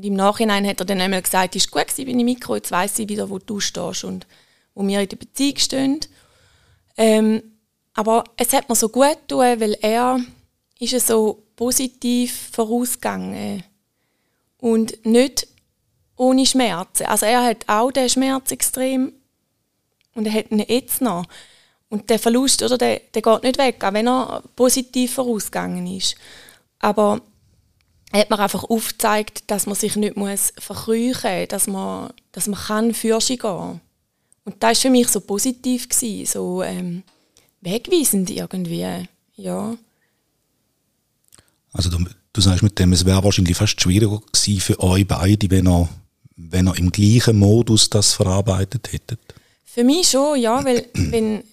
Und 0.00 0.06
im 0.06 0.14
Nachhinein 0.14 0.66
hat 0.66 0.80
er 0.80 0.86
dann 0.86 1.02
einmal 1.02 1.20
gesagt, 1.20 1.54
es 1.54 1.64
ist 1.64 1.70
gut 1.70 1.88
gewesen, 1.88 2.06
bin 2.06 2.18
ich 2.18 2.24
Mikro, 2.24 2.54
jetzt 2.54 2.70
weiss 2.70 2.98
ich 2.98 3.06
wieder, 3.06 3.28
wo 3.28 3.38
du 3.38 3.60
stehst 3.60 4.02
und 4.02 4.26
wo 4.74 4.86
wir 4.86 4.98
in 4.98 5.08
der 5.10 5.18
Beziehung 5.18 5.58
stehen. 5.58 6.00
Ähm, 6.96 7.42
aber 7.92 8.24
es 8.38 8.54
hat 8.54 8.70
mir 8.70 8.76
so 8.76 8.88
gut 8.88 9.18
getan, 9.28 9.60
weil 9.60 9.76
er 9.82 10.18
ist 10.78 11.06
so 11.06 11.42
positiv 11.54 12.48
vorausgegangen 12.50 13.62
und 14.56 15.04
nicht 15.04 15.46
ohne 16.16 16.46
Schmerzen. 16.46 17.04
Also 17.04 17.26
er 17.26 17.44
hat 17.44 17.68
auch 17.68 17.92
den 17.92 18.08
Schmerz 18.08 18.52
extrem 18.52 19.12
und 20.14 20.26
er 20.26 20.32
hat 20.32 20.50
ihn 20.50 20.64
jetzt 20.66 21.02
noch. 21.02 21.26
Und 21.90 22.08
der 22.08 22.18
Verlust, 22.18 22.62
oder, 22.62 22.78
der, 22.78 23.02
der 23.12 23.20
geht 23.20 23.42
nicht 23.42 23.58
weg, 23.58 23.84
auch 23.84 23.92
wenn 23.92 24.08
er 24.08 24.44
positiv 24.56 25.12
vorausgegangen 25.12 25.86
ist. 25.86 26.14
Aber 26.78 27.20
hat 28.12 28.30
mir 28.30 28.38
einfach 28.38 28.64
aufgezeigt, 28.64 29.44
dass 29.46 29.66
man 29.66 29.76
sich 29.76 29.96
nicht 29.96 30.16
muss 30.16 30.52
verkrüchen 30.58 31.38
muss, 31.38 31.48
dass 31.48 31.66
man, 31.66 32.12
dass 32.32 32.48
man 32.48 32.58
kann 32.58 32.94
für 32.94 33.20
sich 33.20 33.38
gehen 33.38 33.80
Und 34.44 34.56
das 34.60 34.78
war 34.78 34.82
für 34.82 34.90
mich 34.90 35.08
so 35.08 35.20
positiv, 35.20 35.88
gewesen, 35.88 36.26
so 36.26 36.62
ähm, 36.62 37.02
wegweisend 37.60 38.30
irgendwie, 38.30 39.06
ja. 39.36 39.76
Also 41.72 41.88
du, 41.88 42.04
du 42.32 42.40
sagst 42.40 42.62
mit 42.62 42.78
dem, 42.78 42.92
es 42.92 43.04
wäre 43.04 43.22
wahrscheinlich 43.22 43.56
fast 43.56 43.80
schwieriger 43.80 44.20
gewesen 44.32 44.60
für 44.60 44.80
euch 44.80 45.06
beide, 45.06 45.50
wenn 45.50 45.68
ihr, 45.68 45.88
wenn 46.36 46.66
ihr 46.66 46.76
im 46.78 46.90
gleichen 46.90 47.38
Modus 47.38 47.90
das 47.90 48.14
verarbeitet 48.14 48.92
hättet? 48.92 49.20
Für 49.64 49.84
mich 49.84 50.10
schon, 50.10 50.40
ja, 50.40 50.64
weil 50.64 50.88
wenn, 50.94 51.44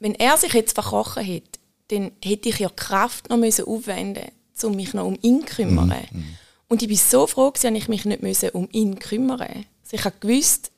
wenn 0.00 0.14
er 0.14 0.38
sich 0.38 0.54
jetzt 0.54 0.72
verkrochen 0.72 1.22
hätte, 1.22 1.60
dann 1.88 2.12
hätte 2.24 2.48
ich 2.48 2.58
ja 2.60 2.70
Kraft 2.70 3.28
noch 3.28 3.36
müssen 3.36 3.66
aufwenden 3.66 4.30
um 4.64 4.76
mich 4.76 4.94
noch 4.94 5.06
um 5.06 5.18
ihn 5.22 5.46
zu 5.46 5.56
kümmern. 5.56 5.88
Mm, 5.88 6.18
mm. 6.18 6.36
Und 6.68 6.82
ich 6.82 6.88
bin 6.88 6.96
so 6.96 7.26
froh, 7.26 7.50
dass 7.50 7.64
ich 7.64 7.88
mich 7.88 8.04
nicht 8.04 8.54
um 8.54 8.68
ihn 8.72 8.98
kümmern 8.98 9.38
musste. 9.38 9.64
Also 9.84 9.96
ich 9.96 10.04
habe 10.04 10.16
gewusst, 10.20 10.70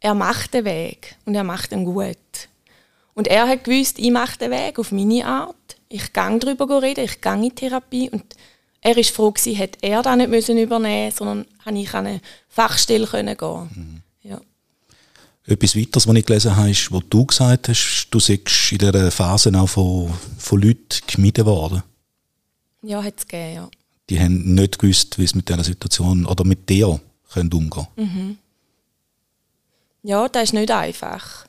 er 0.00 0.14
macht 0.14 0.54
den 0.54 0.64
Weg 0.64 1.16
und 1.24 1.34
er 1.34 1.44
macht 1.44 1.72
ihn 1.72 1.84
gut. 1.84 2.16
Und 3.14 3.28
er 3.28 3.48
hat 3.48 3.64
gewusst, 3.64 3.98
ich 3.98 4.10
mache 4.10 4.38
den 4.38 4.50
Weg 4.50 4.78
auf 4.78 4.92
meine 4.92 5.24
Art. 5.24 5.76
Ich 5.88 6.12
gehe 6.12 6.38
darüber 6.38 6.82
reden, 6.82 7.04
ich 7.04 7.20
gehe 7.20 7.32
in 7.32 7.54
Therapie 7.54 8.10
und 8.10 8.24
er 8.80 8.96
ist 8.96 9.10
froh 9.10 9.30
gewesen, 9.30 9.56
hätte 9.56 9.78
er 9.82 10.02
das 10.02 10.16
nicht 10.16 10.30
müssen 10.30 10.58
übernehmen, 10.58 11.10
sondern 11.10 11.46
habe 11.64 11.78
ich 11.78 11.94
an 11.94 12.06
eine 12.06 12.20
Fachstelle 12.48 13.06
können 13.06 13.36
gehen. 13.36 13.70
Mhm. 13.74 14.30
Ja. 14.30 14.40
Etwas 15.46 15.76
weiteres, 15.76 16.06
was 16.06 16.14
ich 16.14 16.26
gelesen 16.26 16.56
habe, 16.56 16.70
ist, 16.70 16.92
was 16.92 17.02
du 17.08 17.24
gesagt 17.24 17.68
hast, 17.68 18.08
du 18.10 18.20
sagst 18.20 18.72
in 18.72 18.78
dieser 18.78 19.10
Phase 19.10 19.52
auch 19.58 19.68
von, 19.68 20.12
von 20.38 20.60
Leuten 20.60 21.00
gemieden 21.06 21.46
worden. 21.46 21.82
Ja, 22.86 23.02
hat 23.02 23.14
es 23.18 23.26
gegeben, 23.26 23.54
ja. 23.54 23.70
Die 24.08 24.20
haben 24.20 24.54
nicht 24.54 24.78
gewusst, 24.78 25.18
wie 25.18 25.26
sie 25.26 25.36
mit 25.36 25.48
dieser 25.48 25.64
Situation 25.64 26.24
oder 26.24 26.44
mit 26.44 26.68
dir 26.68 27.00
können 27.32 27.52
umgehen 27.52 27.88
mhm. 27.96 28.38
Ja, 30.04 30.28
das 30.28 30.44
ist 30.44 30.52
nicht 30.52 30.70
einfach. 30.70 31.48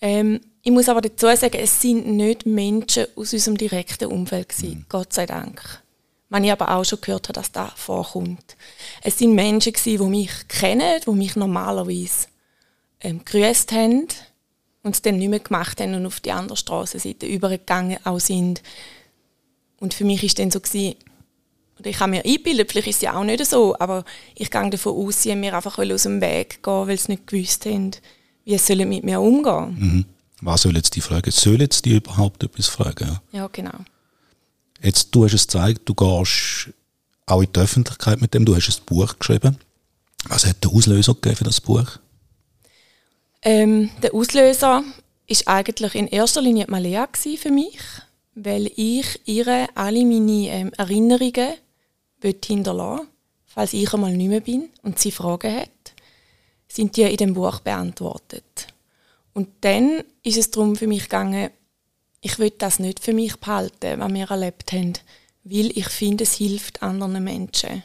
Ähm, 0.00 0.40
ich 0.62 0.72
muss 0.72 0.88
aber 0.88 1.00
dazu 1.00 1.26
sagen, 1.36 1.58
es 1.60 1.80
sind 1.80 2.08
nicht 2.08 2.44
Menschen 2.44 3.06
aus 3.14 3.32
unserem 3.32 3.56
direkten 3.56 4.06
Umfeld 4.06 4.48
gewesen, 4.48 4.78
mhm. 4.78 4.86
Gott 4.88 5.12
sei 5.12 5.26
Dank. 5.26 5.80
Man 6.28 6.42
ich 6.42 6.50
aber 6.50 6.74
auch 6.74 6.84
schon 6.84 7.00
gehört 7.00 7.28
habe, 7.28 7.34
dass 7.34 7.52
das 7.52 7.72
vorkommt. 7.76 8.56
Es 9.02 9.18
sind 9.18 9.34
Menschen 9.34 9.72
gewesen, 9.72 10.02
die 10.02 10.10
mich 10.10 10.48
kennen, 10.48 11.00
die 11.06 11.10
mich 11.10 11.36
normalerweise 11.36 12.26
ähm, 13.00 13.24
grüßt 13.24 13.70
haben 13.70 14.08
und 14.82 14.94
es 14.94 15.02
dann 15.02 15.18
nicht 15.18 15.28
mehr 15.28 15.38
gemacht 15.38 15.80
haben 15.80 15.94
und 15.94 16.06
auf 16.06 16.18
die 16.18 16.32
andere 16.32 16.56
Straßenseite 16.56 17.26
übergegangen 17.26 18.04
auch 18.04 18.18
sind. 18.18 18.62
Und 19.82 19.94
für 19.94 20.04
mich 20.04 20.22
ist 20.22 20.38
dann 20.38 20.52
so 20.52 20.60
gewesen, 20.60 20.94
oder 21.76 21.90
ich 21.90 21.98
habe 21.98 22.12
mir 22.12 22.24
eingebildet, 22.24 22.70
vielleicht 22.70 22.86
ist 22.86 22.96
es 22.96 23.02
ja 23.02 23.14
auch 23.16 23.24
nicht 23.24 23.44
so, 23.44 23.74
aber 23.80 24.04
ich 24.36 24.48
gehe 24.48 24.70
davon 24.70 24.94
aus, 24.94 25.20
sie 25.20 25.32
haben 25.32 25.40
mir 25.40 25.56
einfach 25.56 25.76
aus 25.76 26.04
dem 26.04 26.20
Weg 26.20 26.62
gehen, 26.62 26.86
weil 26.86 26.96
sie 26.96 27.10
nicht 27.10 27.26
gewusst 27.26 27.66
haben, 27.66 27.90
wie 28.44 28.56
sie 28.58 28.84
mit 28.84 29.02
mir 29.02 29.20
umgehen 29.20 29.76
mhm. 29.76 30.04
Was 30.40 30.62
soll 30.62 30.76
jetzt 30.76 30.94
die 30.94 31.00
Frage? 31.00 31.32
Soll 31.32 31.60
jetzt 31.60 31.84
die 31.84 31.96
überhaupt 31.96 32.44
etwas 32.44 32.68
fragen? 32.68 33.18
Ja, 33.32 33.40
ja 33.40 33.48
genau. 33.48 33.78
Jetzt, 34.80 35.08
du 35.12 35.24
hast 35.24 35.34
es 35.34 35.48
gezeigt, 35.48 35.80
du 35.84 35.94
gehst 35.94 36.70
auch 37.26 37.42
in 37.42 37.52
die 37.52 37.58
Öffentlichkeit 37.58 38.20
mit 38.20 38.34
dem, 38.34 38.44
du 38.44 38.54
hast 38.54 38.68
ein 38.68 38.86
Buch 38.86 39.18
geschrieben. 39.18 39.58
Was 40.28 40.46
hat 40.46 40.62
der 40.62 40.70
Auslöser 40.70 41.14
gegeben 41.14 41.36
für 41.36 41.44
das 41.44 41.60
Buch? 41.60 41.98
Ähm, 43.42 43.90
der 44.00 44.14
Auslöser 44.14 44.84
ist 45.26 45.48
eigentlich 45.48 45.96
in 45.96 46.06
erster 46.06 46.40
Linie 46.40 46.66
Malea 46.68 47.08
für 47.12 47.50
mich, 47.50 47.78
weil 48.34 48.70
ich 48.76 49.20
ihr 49.26 49.68
alle 49.74 50.04
meine 50.04 50.48
ähm, 50.48 50.72
Erinnerungen 50.76 51.54
hinterlassen 52.22 53.08
falls 53.52 53.74
ich 53.74 53.92
einmal 53.92 54.16
nicht 54.16 54.28
mehr 54.28 54.40
bin 54.40 54.70
und 54.82 54.98
sie 54.98 55.10
Fragen 55.10 55.54
hat, 55.54 55.94
sind 56.68 56.96
die 56.96 57.02
in 57.02 57.16
dem 57.16 57.34
Buch 57.34 57.60
beantwortet. 57.60 58.68
Und 59.34 59.48
dann 59.60 60.02
ist 60.22 60.38
es 60.38 60.50
darum 60.50 60.74
für 60.74 60.86
mich 60.86 61.04
gegangen, 61.04 61.50
ich 62.22 62.38
will 62.38 62.50
das 62.50 62.78
nicht 62.78 63.00
für 63.00 63.12
mich 63.12 63.36
behalten, 63.36 64.00
was 64.00 64.12
wir 64.12 64.30
erlebt 64.30 64.72
haben, 64.72 64.94
weil 65.44 65.76
ich 65.76 65.88
finde, 65.88 66.24
es 66.24 66.34
hilft 66.34 66.82
anderen 66.82 67.22
Menschen. 67.24 67.82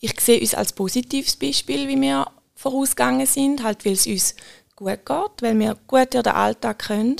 Ich 0.00 0.20
sehe 0.20 0.40
uns 0.40 0.54
als 0.54 0.72
positives 0.72 1.34
Beispiel, 1.34 1.88
wie 1.88 2.00
wir 2.00 2.30
vorausgegangen 2.54 3.26
sind, 3.26 3.64
halt 3.64 3.84
weil 3.84 3.94
es 3.94 4.06
uns 4.06 4.36
gut 4.76 5.04
geht, 5.04 5.42
weil 5.42 5.58
wir 5.58 5.76
gut 5.86 6.14
durch 6.14 6.22
den 6.22 6.32
Alltag 6.32 6.78
können. 6.80 7.16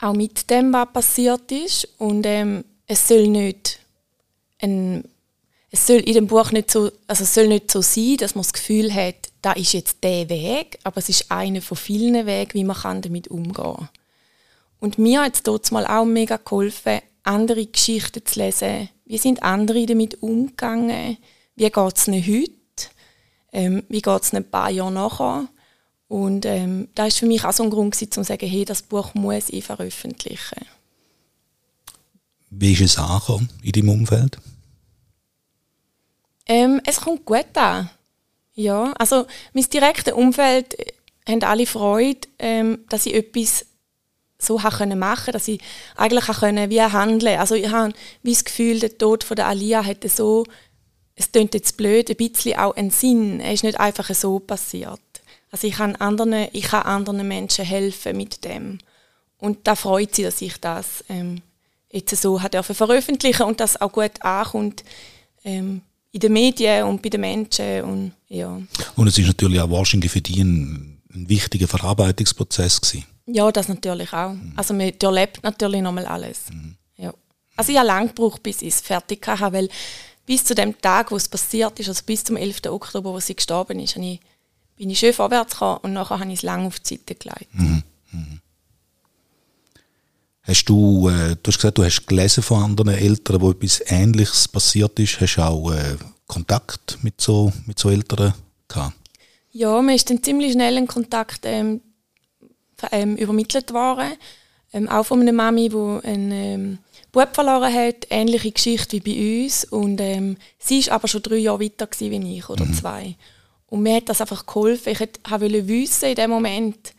Auch 0.00 0.14
mit 0.14 0.48
dem, 0.50 0.72
was 0.72 0.92
passiert 0.92 1.52
ist. 1.52 1.88
Und 1.98 2.24
ähm, 2.26 2.64
es 2.86 3.06
soll 3.06 3.28
nicht 3.28 3.80
ein, 4.60 5.04
es 5.70 5.86
soll 5.86 5.98
in 5.98 6.14
dem 6.14 6.26
Buch 6.26 6.50
nicht 6.52 6.70
so, 6.70 6.90
also 7.06 7.24
es 7.24 7.34
soll 7.34 7.48
nicht 7.48 7.70
so 7.70 7.82
sein, 7.82 8.16
dass 8.18 8.34
man 8.34 8.42
das 8.42 8.52
Gefühl 8.52 8.92
hat, 8.92 9.30
da 9.42 9.52
ist 9.52 9.72
jetzt 9.72 10.02
der 10.02 10.28
Weg, 10.28 10.78
aber 10.84 10.98
es 10.98 11.08
ist 11.08 11.30
einer 11.30 11.62
von 11.62 11.76
vielen 11.76 12.26
Wegen, 12.26 12.54
wie 12.54 12.64
man 12.64 13.02
damit 13.02 13.28
umgehen 13.28 13.54
kann. 13.54 13.88
Und 14.80 14.98
mir 14.98 15.22
hat 15.22 15.34
es 15.34 15.42
dort 15.42 15.70
mal 15.72 15.86
auch 15.86 16.04
mega 16.04 16.36
geholfen, 16.38 17.00
andere 17.22 17.66
Geschichten 17.66 18.24
zu 18.24 18.40
lesen. 18.40 18.88
Wie 19.04 19.18
sind 19.18 19.42
andere 19.42 19.84
damit 19.86 20.22
umgegangen? 20.22 21.18
Wie 21.54 21.70
geht 21.70 21.96
es 21.96 22.08
ihnen 22.08 22.26
heute? 22.26 22.52
Ähm, 23.52 23.82
wie 23.88 24.00
geht 24.00 24.22
es 24.22 24.32
ihnen 24.32 24.44
ein 24.44 24.50
paar 24.50 24.70
Jahre 24.70 24.92
nachher? 24.92 25.48
Und 26.10 26.44
ähm, 26.44 26.88
da 26.96 27.06
ist 27.06 27.20
für 27.20 27.26
mich 27.26 27.44
auch 27.44 27.52
so 27.52 27.62
ein 27.62 27.70
Grund, 27.70 27.94
um 28.02 28.10
zu 28.10 28.24
sagen, 28.24 28.48
hey, 28.48 28.64
das 28.64 28.82
Buch 28.82 29.14
muss 29.14 29.48
ich 29.48 29.64
veröffentlichen. 29.64 30.66
Wie 32.50 32.72
ist 32.72 32.80
es 32.80 32.98
angekommen 32.98 33.48
in 33.62 33.70
deinem 33.70 33.88
Umfeld? 33.90 34.36
Ähm, 36.46 36.80
es 36.84 37.00
kommt 37.00 37.24
gut 37.24 37.56
an. 37.56 37.90
Ja, 38.54 38.92
also 38.98 39.24
mein 39.52 39.70
direktes 39.70 40.12
Umfeld 40.12 40.76
äh, 40.80 40.92
haben 41.28 41.44
alle 41.44 41.64
Freude, 41.64 42.26
ähm, 42.40 42.80
dass 42.88 43.06
ich 43.06 43.14
etwas 43.14 43.66
so 44.36 44.58
machen 44.58 44.98
machen 44.98 45.32
dass 45.32 45.46
ich 45.46 45.60
eigentlich 45.94 46.28
auch 46.28 46.40
können 46.40 46.70
wie 46.70 46.82
handeln 46.82 47.38
Also 47.38 47.54
ich 47.54 47.70
habe 47.70 47.92
wie 48.24 48.32
das 48.32 48.44
Gefühl, 48.44 48.80
der 48.80 48.98
Tod 48.98 49.22
von 49.22 49.36
der 49.36 49.46
Alia 49.46 49.80
hätte 49.82 50.08
so, 50.08 50.44
es 51.14 51.30
klingt 51.30 51.54
jetzt 51.54 51.76
blöd, 51.76 52.10
ein 52.10 52.16
bisschen 52.16 52.58
auch 52.58 52.74
einen 52.74 52.90
Sinn. 52.90 53.38
Er 53.38 53.52
ist 53.52 53.62
nicht 53.62 53.78
einfach 53.78 54.12
so 54.12 54.40
passiert. 54.40 54.98
Also 55.50 55.66
ich 55.66 55.74
kann 55.74 55.96
anderen, 55.96 56.48
ich 56.52 56.64
kann 56.64 56.82
anderen 56.82 57.26
Menschen 57.26 57.64
helfen 57.64 58.16
mit 58.16 58.44
dem. 58.44 58.78
Und 59.38 59.66
da 59.66 59.74
freut 59.74 60.14
sie, 60.14 60.22
dass 60.22 60.40
ich 60.42 60.58
das 60.58 61.04
ähm, 61.08 61.42
jetzt 61.90 62.14
so 62.20 62.40
hat 62.40 62.54
veröffentlichen 62.64 63.42
und 63.42 63.58
das 63.58 63.80
auch 63.80 63.92
gut 63.92 64.22
ankommt 64.22 64.84
ähm, 65.44 65.80
in 66.12 66.20
den 66.20 66.32
Medien 66.32 66.84
und 66.84 67.02
bei 67.02 67.08
den 67.08 67.20
Menschen 67.20 67.82
und 67.84 68.12
ja. 68.28 68.60
Und 68.96 69.06
es 69.06 69.18
ist 69.18 69.26
natürlich 69.26 69.60
auch 69.60 69.70
wahrscheinlich 69.70 70.10
für 70.10 70.20
die 70.20 70.40
ein, 70.42 71.00
ein 71.12 71.28
wichtiger 71.28 71.66
Verarbeitungsprozess 71.66 72.80
gewesen. 72.80 73.06
Ja, 73.26 73.50
das 73.50 73.68
natürlich 73.68 74.12
auch. 74.12 74.32
Mhm. 74.32 74.52
Also 74.56 74.74
man 74.74 74.92
erlebt 75.00 75.42
natürlich 75.42 75.82
nochmal 75.82 76.06
alles. 76.06 76.50
Mhm. 76.50 76.76
Ja. 76.96 77.12
Also 77.56 77.72
ich 77.72 77.78
habe 77.78 77.88
lange 77.88 78.08
gebraucht, 78.08 78.42
bis 78.42 78.62
ich 78.62 78.68
es 78.68 78.80
fertig 78.80 79.26
hatte, 79.26 79.52
weil 79.52 79.68
bis 80.26 80.44
zu 80.44 80.54
dem 80.54 80.80
Tag, 80.80 81.10
wo 81.10 81.16
es 81.16 81.28
passiert 81.28 81.78
ist, 81.80 81.88
also 81.88 82.02
bis 82.04 82.24
zum 82.24 82.36
11. 82.36 82.66
Oktober, 82.66 83.12
wo 83.12 83.20
sie 83.20 83.34
gestorben 83.34 83.80
ist, 83.80 83.96
ich, 83.96 84.20
bin 84.80 84.88
ich 84.88 84.98
schön 84.98 85.12
vorwärts 85.12 85.52
gekommen 85.52 85.80
und 85.82 85.92
nachher 85.92 86.20
habe 86.20 86.32
ich 86.32 86.38
es 86.38 86.42
lange 86.42 86.66
auf 86.66 86.80
die 86.80 86.94
Seite 86.94 87.14
gelegt. 87.14 87.52
Mhm. 87.52 87.82
Mhm. 88.12 88.40
Hast 90.40 90.64
du, 90.64 91.10
äh, 91.10 91.36
du 91.42 91.48
hast 91.48 91.58
gesagt, 91.58 91.76
du 91.76 91.84
hast 91.84 92.06
gelesen 92.06 92.42
von 92.42 92.62
anderen 92.62 92.94
Eltern, 92.94 93.42
wo 93.42 93.50
etwas 93.50 93.82
Ähnliches 93.84 94.48
passiert 94.48 94.98
ist. 94.98 95.20
Hast 95.20 95.36
du 95.36 95.42
auch 95.42 95.70
äh, 95.70 95.96
Kontakt 96.26 96.96
mit 97.02 97.20
so, 97.20 97.52
mit 97.66 97.78
so 97.78 97.90
Eltern 97.90 98.32
gehabt? 98.68 98.96
Ja, 99.52 99.82
man 99.82 99.94
ist 99.94 100.08
dann 100.08 100.22
ziemlich 100.22 100.52
schnell 100.52 100.78
in 100.78 100.86
Kontakt 100.86 101.40
ähm, 101.44 101.82
ähm, 102.90 103.16
übermittelt 103.16 103.74
worden. 103.74 104.12
Ähm, 104.72 104.88
auch 104.88 105.04
von 105.04 105.20
einer 105.20 105.32
Mami, 105.32 105.68
die 105.68 106.06
einen 106.06 106.32
ähm, 106.32 106.78
Bub 107.12 107.34
verloren 107.34 107.74
hat, 107.74 108.06
ähnliche 108.08 108.50
Geschichte 108.50 108.92
wie 108.96 109.00
bei 109.00 109.44
uns. 109.44 109.64
Und 109.64 110.00
ähm, 110.00 110.38
sie 110.58 110.86
war 110.86 110.94
aber 110.94 111.08
schon 111.08 111.20
drei 111.20 111.36
Jahre 111.36 111.60
weiter 111.60 111.86
wie 111.98 112.38
ich, 112.38 112.48
oder 112.48 112.64
mhm. 112.64 112.72
zwei. 112.72 113.16
Und 113.70 113.82
mir 113.82 113.96
hat 113.96 114.08
das 114.08 114.20
einfach 114.20 114.44
geholfen. 114.44 114.92
Ich 114.92 115.00
wollte 115.00 115.68
wissen 115.68 116.10
in 116.10 116.14
dem 116.16 116.30
Moment, 116.30 116.92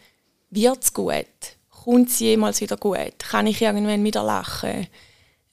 wird 0.50 0.84
es 0.84 0.94
gut? 0.94 1.25
Kommt 1.70 2.10
es 2.10 2.20
jemals 2.20 2.62
wieder 2.62 2.78
gut? 2.78 3.20
Kann 3.20 3.46
ich 3.46 3.62
irgendwann 3.62 4.04
wieder 4.04 4.24
lachen? 4.24 4.88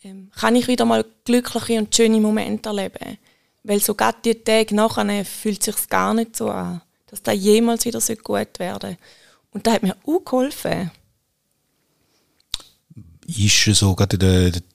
Ähm, 0.04 0.30
kann 0.38 0.54
ich 0.54 0.68
wieder 0.68 0.84
mal 0.84 1.04
glückliche 1.24 1.78
und 1.78 1.94
schöne 1.94 2.20
Momente 2.20 2.68
erleben? 2.68 3.18
Weil 3.64 3.80
sogar 3.80 4.14
die 4.24 4.36
Tage 4.36 4.74
nachher 4.74 5.24
fühlt 5.24 5.66
es 5.66 5.74
sich 5.74 5.88
gar 5.88 6.14
nicht 6.14 6.36
so 6.36 6.50
an, 6.50 6.82
dass 7.08 7.22
da 7.22 7.32
jemals 7.32 7.84
wieder 7.84 8.00
so 8.00 8.14
gut 8.14 8.58
werden 8.58 8.96
soll. 8.96 8.98
Und 9.50 9.66
das 9.66 9.74
hat 9.74 9.82
mir 9.82 9.96
auch 10.06 10.24
geholfen. 10.24 10.92
Ist 13.26 13.64
so 13.64 13.94
gerade 13.94 14.16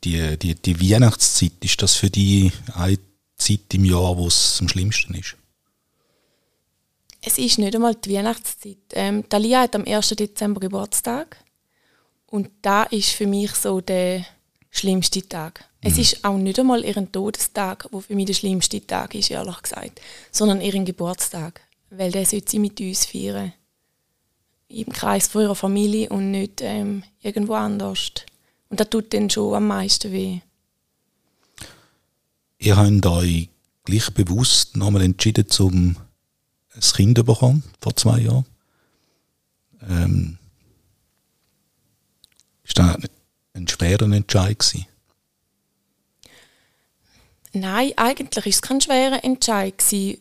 die, 0.04 0.38
die, 0.38 0.56
die 0.56 0.92
Weihnachtszeit, 0.92 1.54
ist 1.62 1.82
das 1.82 1.96
für 1.96 2.10
dich 2.10 2.52
eine 2.76 3.00
Zeit 3.38 3.74
im 3.74 3.86
Jahr, 3.86 4.18
wo 4.18 4.28
es 4.28 4.58
am 4.60 4.68
schlimmsten 4.68 5.16
ist? 5.16 5.38
Es 7.26 7.38
ist 7.38 7.58
nicht 7.58 7.74
einmal 7.74 7.96
die 7.96 8.14
Weihnachtszeit. 8.14 8.78
Ähm, 8.92 9.24
Dalia 9.30 9.62
hat 9.62 9.76
am 9.76 9.86
1. 9.86 10.10
Dezember 10.10 10.60
Geburtstag. 10.60 11.38
Und 12.28 12.50
da 12.62 12.84
ist 12.84 13.12
für 13.12 13.28
mich 13.28 13.54
so 13.54 13.80
der 13.80 14.26
schlimmste 14.70 15.22
Tag. 15.28 15.62
Mhm. 15.82 15.90
Es 15.90 15.98
ist 15.98 16.26
auch 16.26 16.36
nicht 16.36 16.60
einmal 16.60 16.84
ihren 16.84 17.14
Todestag, 17.14 17.88
wo 17.92 18.02
für 18.02 18.16
mich 18.16 18.26
der 18.26 18.34
schlimmste 18.34 18.86
Tag 18.86 19.16
ist, 19.16 19.32
ehrlich 19.32 19.62
gesagt, 19.62 20.02
sondern 20.32 20.60
ihren 20.60 20.84
Geburtstag, 20.84 21.62
weil 21.92 22.12
der 22.12 22.26
sollte 22.26 22.52
sie 22.52 22.60
mit 22.60 22.82
uns 22.82 23.06
feiern. 23.06 23.54
Im 24.68 24.92
Kreis 24.92 25.28
von 25.28 25.44
ihrer 25.44 25.56
Familie 25.56 26.10
und 26.10 26.32
nicht 26.32 26.60
ähm, 26.62 27.04
irgendwo 27.22 27.54
anders. 27.54 28.12
Und 28.70 28.82
das 28.82 28.90
tut 28.90 29.14
dann 29.14 29.30
schon 29.30 29.54
am 29.54 29.68
meisten 29.68 30.12
weh. 30.12 30.40
Ihr 32.58 32.76
habt 32.76 33.06
euch 33.06 33.50
gleich 33.86 34.12
bewusst 34.14 34.76
nochmal 34.76 35.04
entschieden, 35.04 35.46
um 35.60 35.96
ein 36.76 36.82
Kind 36.82 37.26
bekommen, 37.26 37.64
vor 37.82 37.96
zwei 37.96 38.20
Jahren. 38.20 38.46
Ähm, 39.88 40.38
ist 42.64 42.78
das 42.78 42.98
ein 43.54 43.68
schwerer 43.68 44.12
Entscheid 44.12 44.58
gewesen? 44.58 44.88
Nein, 47.54 47.92
eigentlich 47.98 48.46
war 48.46 48.50
es 48.50 48.62
kein 48.62 48.82
schwerer 48.82 49.24
Entscheid. 49.24 49.78
Gewesen. 49.78 50.18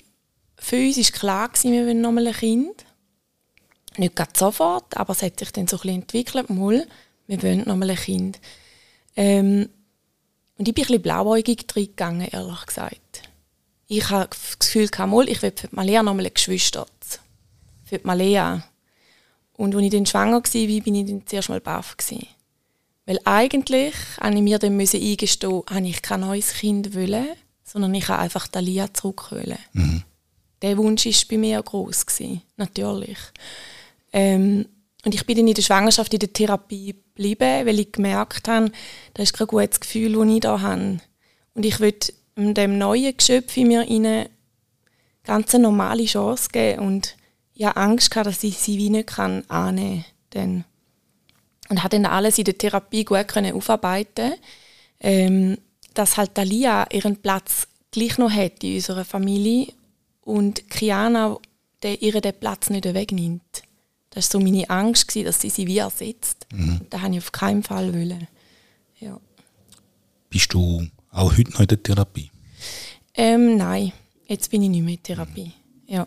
Für 0.59 0.77
uns 0.77 0.97
war 0.99 1.19
klar, 1.19 1.49
gewesen, 1.49 1.73
wir 1.73 1.87
wollen 1.87 2.01
nochmal 2.01 2.27
ein 2.27 2.35
Kind. 2.35 2.85
Nicht 3.97 4.17
gerade 4.17 4.33
sofort, 4.37 4.97
aber 4.97 5.13
es 5.13 5.23
hat 5.23 5.39
sich 5.39 5.51
dann 5.53 5.67
so 5.67 5.77
ein 5.77 5.81
bisschen 5.81 6.03
entwickelt. 6.03 6.51
Mal, 6.51 6.87
wir 7.27 7.43
wollen 7.43 7.65
nochmal 7.67 7.91
ein 7.91 7.97
Kind. 7.97 8.41
Ähm, 9.17 9.69
und 10.59 10.69
ich 10.69 10.75
bin 10.75 10.85
ein 10.85 10.87
bisschen 10.87 11.03
blauäugig 11.03 11.65
reingegangen, 11.75 12.29
ehrlich 12.29 12.67
gesagt. 12.67 13.01
Ich 13.95 14.09
habe 14.09 14.31
das 14.31 14.59
Gefühl, 14.59 14.89
mal, 15.07 15.29
ich 15.29 15.43
will 15.43 15.53
für 15.55 15.69
Malea 15.71 16.03
nochmal 16.03 16.25
ein 16.25 16.33
Geschwister. 16.33 16.87
Für 17.85 18.01
Malea. 18.05 18.65
Und 19.53 19.75
als 19.75 19.85
ich 19.85 19.91
dann 19.91 20.07
schwanger 20.07 20.43
war, 20.43 20.81
bin 20.81 20.95
ich 20.95 21.07
dann 21.07 21.27
zuerst 21.27 21.51
mal 21.51 21.61
baff. 21.61 21.95
Weil 23.05 23.19
eigentlich 23.27 23.93
musste 24.19 24.35
ich 24.35 24.41
mir 24.41 24.59
dann 24.59 24.81
eingestehen, 24.81 25.63
dass 25.67 25.81
ich 25.83 26.01
kein 26.01 26.21
neues 26.21 26.55
Kind 26.55 26.95
wollen, 26.95 27.37
sondern 27.65 27.95
ich 27.95 28.09
einfach 28.09 28.49
Talia 28.49 28.95
zurück 28.95 29.31
wollen. 29.31 29.59
Mhm. 29.75 30.03
Der 30.63 30.79
Wunsch 30.79 31.05
war 31.05 31.29
bei 31.29 31.37
mir 31.37 31.63
groß 31.63 32.07
natürlich. 32.57 33.19
Ähm, 34.15 34.69
und 35.05 35.15
ich 35.15 35.27
bin 35.27 35.37
dann 35.37 35.49
in 35.49 35.55
der 35.55 35.61
Schwangerschaft 35.61 36.15
in 36.15 36.21
der 36.21 36.33
Therapie 36.33 36.95
geblieben, 36.95 37.67
weil 37.67 37.79
ich 37.79 37.93
gemerkt 37.93 38.49
habe, 38.49 38.73
das 39.13 39.25
ist 39.25 39.37
kein 39.37 39.49
gutes 39.49 39.81
Gefühl, 39.81 40.15
das 40.15 40.35
ich 40.35 40.41
da 40.41 40.61
habe. 40.63 40.99
Und 41.53 41.67
ich 41.67 41.79
will 41.79 41.99
dem 42.37 42.79
neuen 42.79 43.17
Geschöpf 43.17 43.57
in 43.57 43.69
mir 43.69 43.83
eine 43.83 44.31
ganz 45.25 45.53
normale 45.53 46.05
Chance 46.05 46.49
geben. 46.53 46.81
Und 46.81 47.17
ich 47.55 47.65
hatte 47.65 47.77
Angst, 47.77 48.15
dass 48.17 48.43
ich 48.43 48.59
sie 48.59 48.79
wie 48.79 48.91
nicht 48.91 49.19
annehmen 49.19 50.05
kann 50.31 50.65
und 51.69 51.83
hat 51.83 51.93
dann 51.93 52.07
alles 52.07 52.39
in 52.39 52.45
der 52.45 52.59
Therapie 52.59 53.05
gut 53.05 53.29
können 53.29 53.55
aufarbeiten 53.55 54.33
ähm, 55.03 55.59
dass 55.95 56.17
halt 56.17 56.39
Dalia 56.39 56.87
ihren 56.91 57.17
Platz 57.17 57.67
gleich 57.91 58.17
noch 58.17 58.31
hat 58.31 58.65
in 58.65 58.77
unserer 58.77 59.05
Familie 59.05 59.73
und 60.23 60.71
Kiana 60.71 61.37
der, 61.83 62.01
ihr 62.01 62.21
den 62.21 62.39
Platz 62.39 62.71
nicht 62.71 62.85
wegnimmt. 62.85 63.63
Das 64.11 64.33
war 64.33 64.41
so 64.41 64.45
meine 64.45 64.71
Angst, 64.71 65.09
gewesen, 65.09 65.27
dass 65.27 65.41
sie 65.41 65.51
sie 65.51 65.67
wie 65.67 65.79
ersetzt. 65.79 66.47
Mhm. 66.53 66.83
Das 66.89 67.01
habe 67.01 67.15
ich 67.15 67.19
auf 67.19 67.33
keinen 67.33 67.63
Fall 67.63 67.93
wollen. 67.93 68.29
Ja. 69.01 69.19
Bist 70.31 70.55
du 70.55 70.87
auch 71.13 71.37
heute 71.37 71.51
noch 71.53 71.61
in 71.61 71.67
der 71.67 71.83
Therapie? 71.83 72.31
Ähm, 73.15 73.57
nein, 73.57 73.93
jetzt 74.27 74.51
bin 74.51 74.63
ich 74.63 74.71
nicht 74.71 74.83
mehr 74.83 74.95
in 74.95 75.03
Therapie. 75.03 75.53
Ja. 75.87 76.07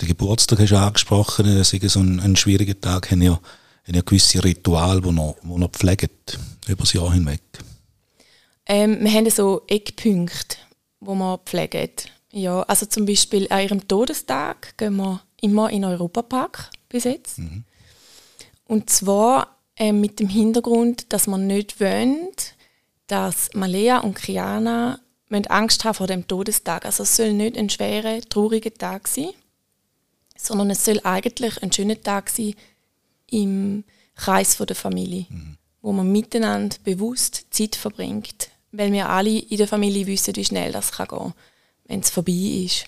Den 0.00 0.08
Geburtstag 0.08 0.60
hast 0.60 0.70
du 0.70 0.78
angesprochen, 0.78 1.46
es 1.46 1.72
ist 1.72 1.92
so 1.92 2.00
ein, 2.00 2.20
ein 2.20 2.36
schwieriger 2.36 2.80
Tag. 2.80 3.10
Haben 3.10 3.22
ja 3.22 3.38
ein 3.86 4.02
gewisses 4.04 4.42
Ritual, 4.42 5.00
das 5.00 5.12
ihr, 5.12 5.34
wo 5.42 5.58
ihr 5.58 5.68
pflegt, 5.68 6.38
über 6.66 6.82
das 6.82 6.92
Jahr 6.92 7.12
hinweg? 7.12 7.42
Ähm, 8.66 8.98
wir 9.00 9.10
haben 9.10 9.30
so 9.30 9.62
Eckpunkte, 9.66 10.56
die 11.00 11.06
wir 11.06 11.38
pflegen. 11.44 11.90
Ja, 12.30 12.62
also 12.62 12.86
zum 12.86 13.06
Beispiel 13.06 13.46
an 13.50 13.62
ihrem 13.62 13.88
Todestag 13.88 14.76
gehen 14.76 14.96
wir 14.96 15.22
immer 15.40 15.70
in 15.70 15.82
den 15.82 15.90
Europapark 15.90 16.70
bis 16.88 17.04
jetzt. 17.04 17.38
Mhm. 17.38 17.64
Und 18.66 18.90
zwar 18.90 19.56
äh, 19.76 19.92
mit 19.92 20.20
dem 20.20 20.28
Hintergrund, 20.28 21.12
dass 21.12 21.26
man 21.26 21.46
nicht 21.46 21.80
wollen, 21.80 22.28
dass 23.08 23.50
Malea 23.54 23.98
und 23.98 24.14
Kiana 24.14 25.00
Angst 25.50 25.84
haben 25.84 25.94
vor 25.94 26.06
dem 26.06 26.26
Todestag. 26.26 26.84
Also 26.84 27.02
es 27.02 27.16
soll 27.16 27.32
nicht 27.32 27.58
ein 27.58 27.68
schwerer, 27.68 28.20
trauriger 28.20 28.72
Tag 28.72 29.08
sein, 29.08 29.30
sondern 30.36 30.70
es 30.70 30.84
soll 30.84 31.00
eigentlich 31.04 31.62
ein 31.62 31.72
schöner 31.72 32.00
Tag 32.00 32.30
sein, 32.30 32.54
im 33.30 33.84
Kreis 34.14 34.56
der 34.56 34.76
Familie, 34.76 35.26
mhm. 35.28 35.58
wo 35.82 35.92
man 35.92 36.10
miteinander 36.10 36.76
bewusst 36.82 37.46
Zeit 37.50 37.76
verbringt, 37.76 38.48
weil 38.72 38.90
wir 38.92 39.08
alle 39.08 39.38
in 39.38 39.58
der 39.58 39.68
Familie 39.68 40.06
wissen, 40.06 40.36
wie 40.36 40.44
schnell 40.44 40.72
das 40.72 40.92
kann 40.92 41.08
gehen, 41.08 41.34
wenn 41.84 42.00
es 42.00 42.10
vorbei 42.10 42.64
ist. 42.64 42.86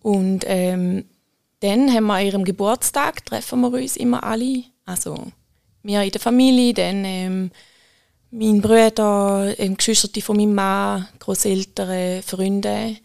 Und 0.00 0.44
ähm, 0.46 1.04
dann 1.60 1.92
haben 1.92 2.06
wir 2.06 2.14
an 2.14 2.26
ihrem 2.26 2.44
Geburtstag 2.44 3.24
treffen 3.26 3.60
wir 3.60 3.72
uns 3.72 3.96
immer 3.96 4.24
alle, 4.24 4.64
also 4.86 5.30
wir 5.82 6.02
in 6.02 6.10
der 6.10 6.20
Familie, 6.20 6.74
dann 6.74 7.04
ähm, 7.04 7.50
mein 8.30 8.60
Bruder, 8.60 9.54
ähm, 9.58 9.76
Geschwister 9.76 10.20
von 10.20 10.36
meinem 10.36 10.54
Mann, 10.54 11.08
Großeltern, 11.18 12.22
Freunde, 12.22 12.96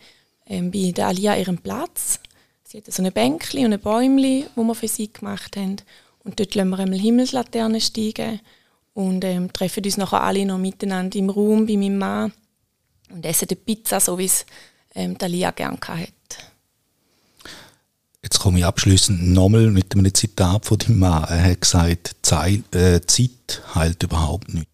ähm, 0.47 0.71
bei 0.71 0.91
der 0.91 1.07
Alia 1.07 1.35
ihrem 1.35 1.57
Platz. 1.57 2.19
Sie 2.63 2.77
hat 2.77 2.91
so 2.91 3.01
eine 3.01 3.11
Bänkli 3.11 3.65
und 3.65 3.73
ein 3.73 3.79
Bäumli, 3.79 4.45
wo 4.55 4.63
wir 4.63 4.75
für 4.75 4.87
sie 4.87 5.11
gemacht 5.11 5.57
haben. 5.57 5.77
Und 6.23 6.39
dort 6.39 6.55
lassen 6.55 6.69
wir 6.69 6.79
einmal 6.79 6.99
Himmelslaternen 6.99 7.81
steigen 7.81 8.39
und 8.93 9.23
ähm, 9.23 9.51
treffen 9.51 9.83
uns 9.83 9.97
nachher 9.97 10.21
alle 10.21 10.45
noch 10.45 10.57
miteinander 10.57 11.17
im 11.17 11.29
Raum 11.29 11.65
bei 11.65 11.77
meinem 11.77 11.97
Mann 11.97 12.33
und 13.09 13.25
essen 13.25 13.47
die 13.47 13.55
Pizza, 13.55 13.99
so 13.99 14.17
wie 14.17 14.25
es 14.25 14.45
ähm, 14.93 15.17
Dalia 15.17 15.51
gerne 15.51 15.77
hat. 15.87 16.09
Jetzt 18.23 18.39
komme 18.39 18.57
ich 18.57 18.65
abschließend 18.65 19.33
nochmal 19.33 19.69
mit 19.69 19.93
einem 19.93 20.11
Zitat 20.11 20.65
von 20.65 20.79
deinem 20.79 20.99
Mann. 20.99 21.25
Er 21.25 21.43
hat 21.43 21.61
gesagt, 21.61 22.15
Zeit, 22.23 22.75
äh, 22.75 22.99
heilt 23.75 24.01
überhaupt 24.01 24.51
nicht. 24.51 24.67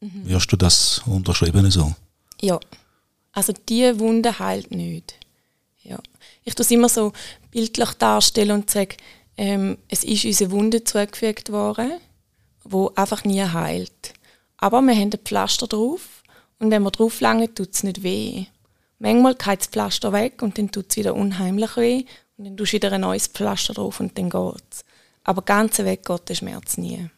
Mhm. 0.00 0.28
Wirst 0.28 0.52
du 0.52 0.56
das 0.56 1.02
unterschreiben 1.06 1.70
so? 1.70 1.94
Ja. 2.40 2.58
Also 3.32 3.52
die 3.68 3.98
Wunde 3.98 4.38
heilt 4.38 4.70
nicht. 4.70 5.14
Ja. 5.82 5.98
Ich 6.44 6.54
tue 6.54 6.64
es 6.64 6.70
immer 6.70 6.88
so 6.88 7.12
bildlich 7.50 7.90
darstellen 7.94 8.52
und 8.52 8.70
sage, 8.70 8.96
ähm, 9.36 9.78
es 9.88 10.04
ist 10.04 10.24
unsere 10.24 10.50
Wunde 10.50 10.84
zugefügt 10.84 11.52
worden, 11.52 11.92
wo 12.64 12.92
einfach 12.96 13.24
nie 13.24 13.42
heilt. 13.42 14.14
Aber 14.56 14.82
wir 14.82 14.94
haben 14.94 15.10
ein 15.12 15.20
Pflaster 15.24 15.66
drauf 15.66 16.22
und 16.58 16.70
wenn 16.70 16.82
wir 16.82 16.90
drauf 16.90 17.20
langen, 17.20 17.54
tut 17.54 17.74
es 17.74 17.84
nicht 17.84 18.02
weh. 18.02 18.46
Manchmal 18.98 19.34
geht 19.34 19.60
das 19.60 19.66
Pflaster 19.68 20.12
weg 20.12 20.42
und 20.42 20.58
dann 20.58 20.72
tut 20.72 20.86
es 20.90 20.96
wieder 20.96 21.14
unheimlich 21.14 21.76
weh 21.76 22.04
und 22.36 22.44
dann 22.44 22.56
tust 22.56 22.72
du 22.72 22.76
wieder 22.76 22.92
ein 22.92 23.02
neues 23.02 23.28
Pflaster 23.28 23.74
drauf 23.74 24.00
und 24.00 24.18
dann 24.18 24.30
geht's. 24.30 24.84
Aber 25.22 25.42
ganz 25.42 25.78
weg 25.78 26.04
geht 26.04 26.28
der 26.28 26.34
Schmerz 26.34 26.76
nie. 26.76 27.08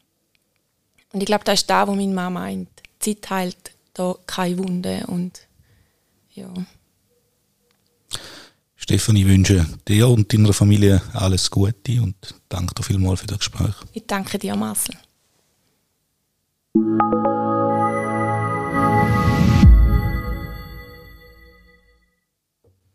Und 1.13 1.21
ich 1.21 1.27
glaube, 1.27 1.45
das 1.45 1.61
ist 1.61 1.71
da, 1.71 1.87
wo 1.87 1.95
meine 1.95 2.15
Mama 2.15 2.41
meint. 2.41 2.69
Die 3.03 3.21
Zeit 3.21 3.31
heilt 3.31 3.73
da 3.95 4.15
keine 4.27 4.59
Wunde 4.59 5.05
und 5.09 5.41
ja. 6.35 6.53
Stefan, 8.77 9.17
ich 9.17 9.27
wünsche 9.27 9.67
dir 9.87 10.09
und 10.09 10.33
deiner 10.33 10.53
Familie 10.53 11.03
alles 11.13 11.51
Gute 11.51 12.03
und 12.03 12.17
danke 12.49 12.75
dir 12.75 12.83
vielmals 12.83 13.21
für 13.21 13.27
das 13.27 13.39
Gespräch. 13.39 13.75
Ich 13.93 14.07
danke 14.07 14.39
dir, 14.39 14.57
Marcel. 14.57 14.97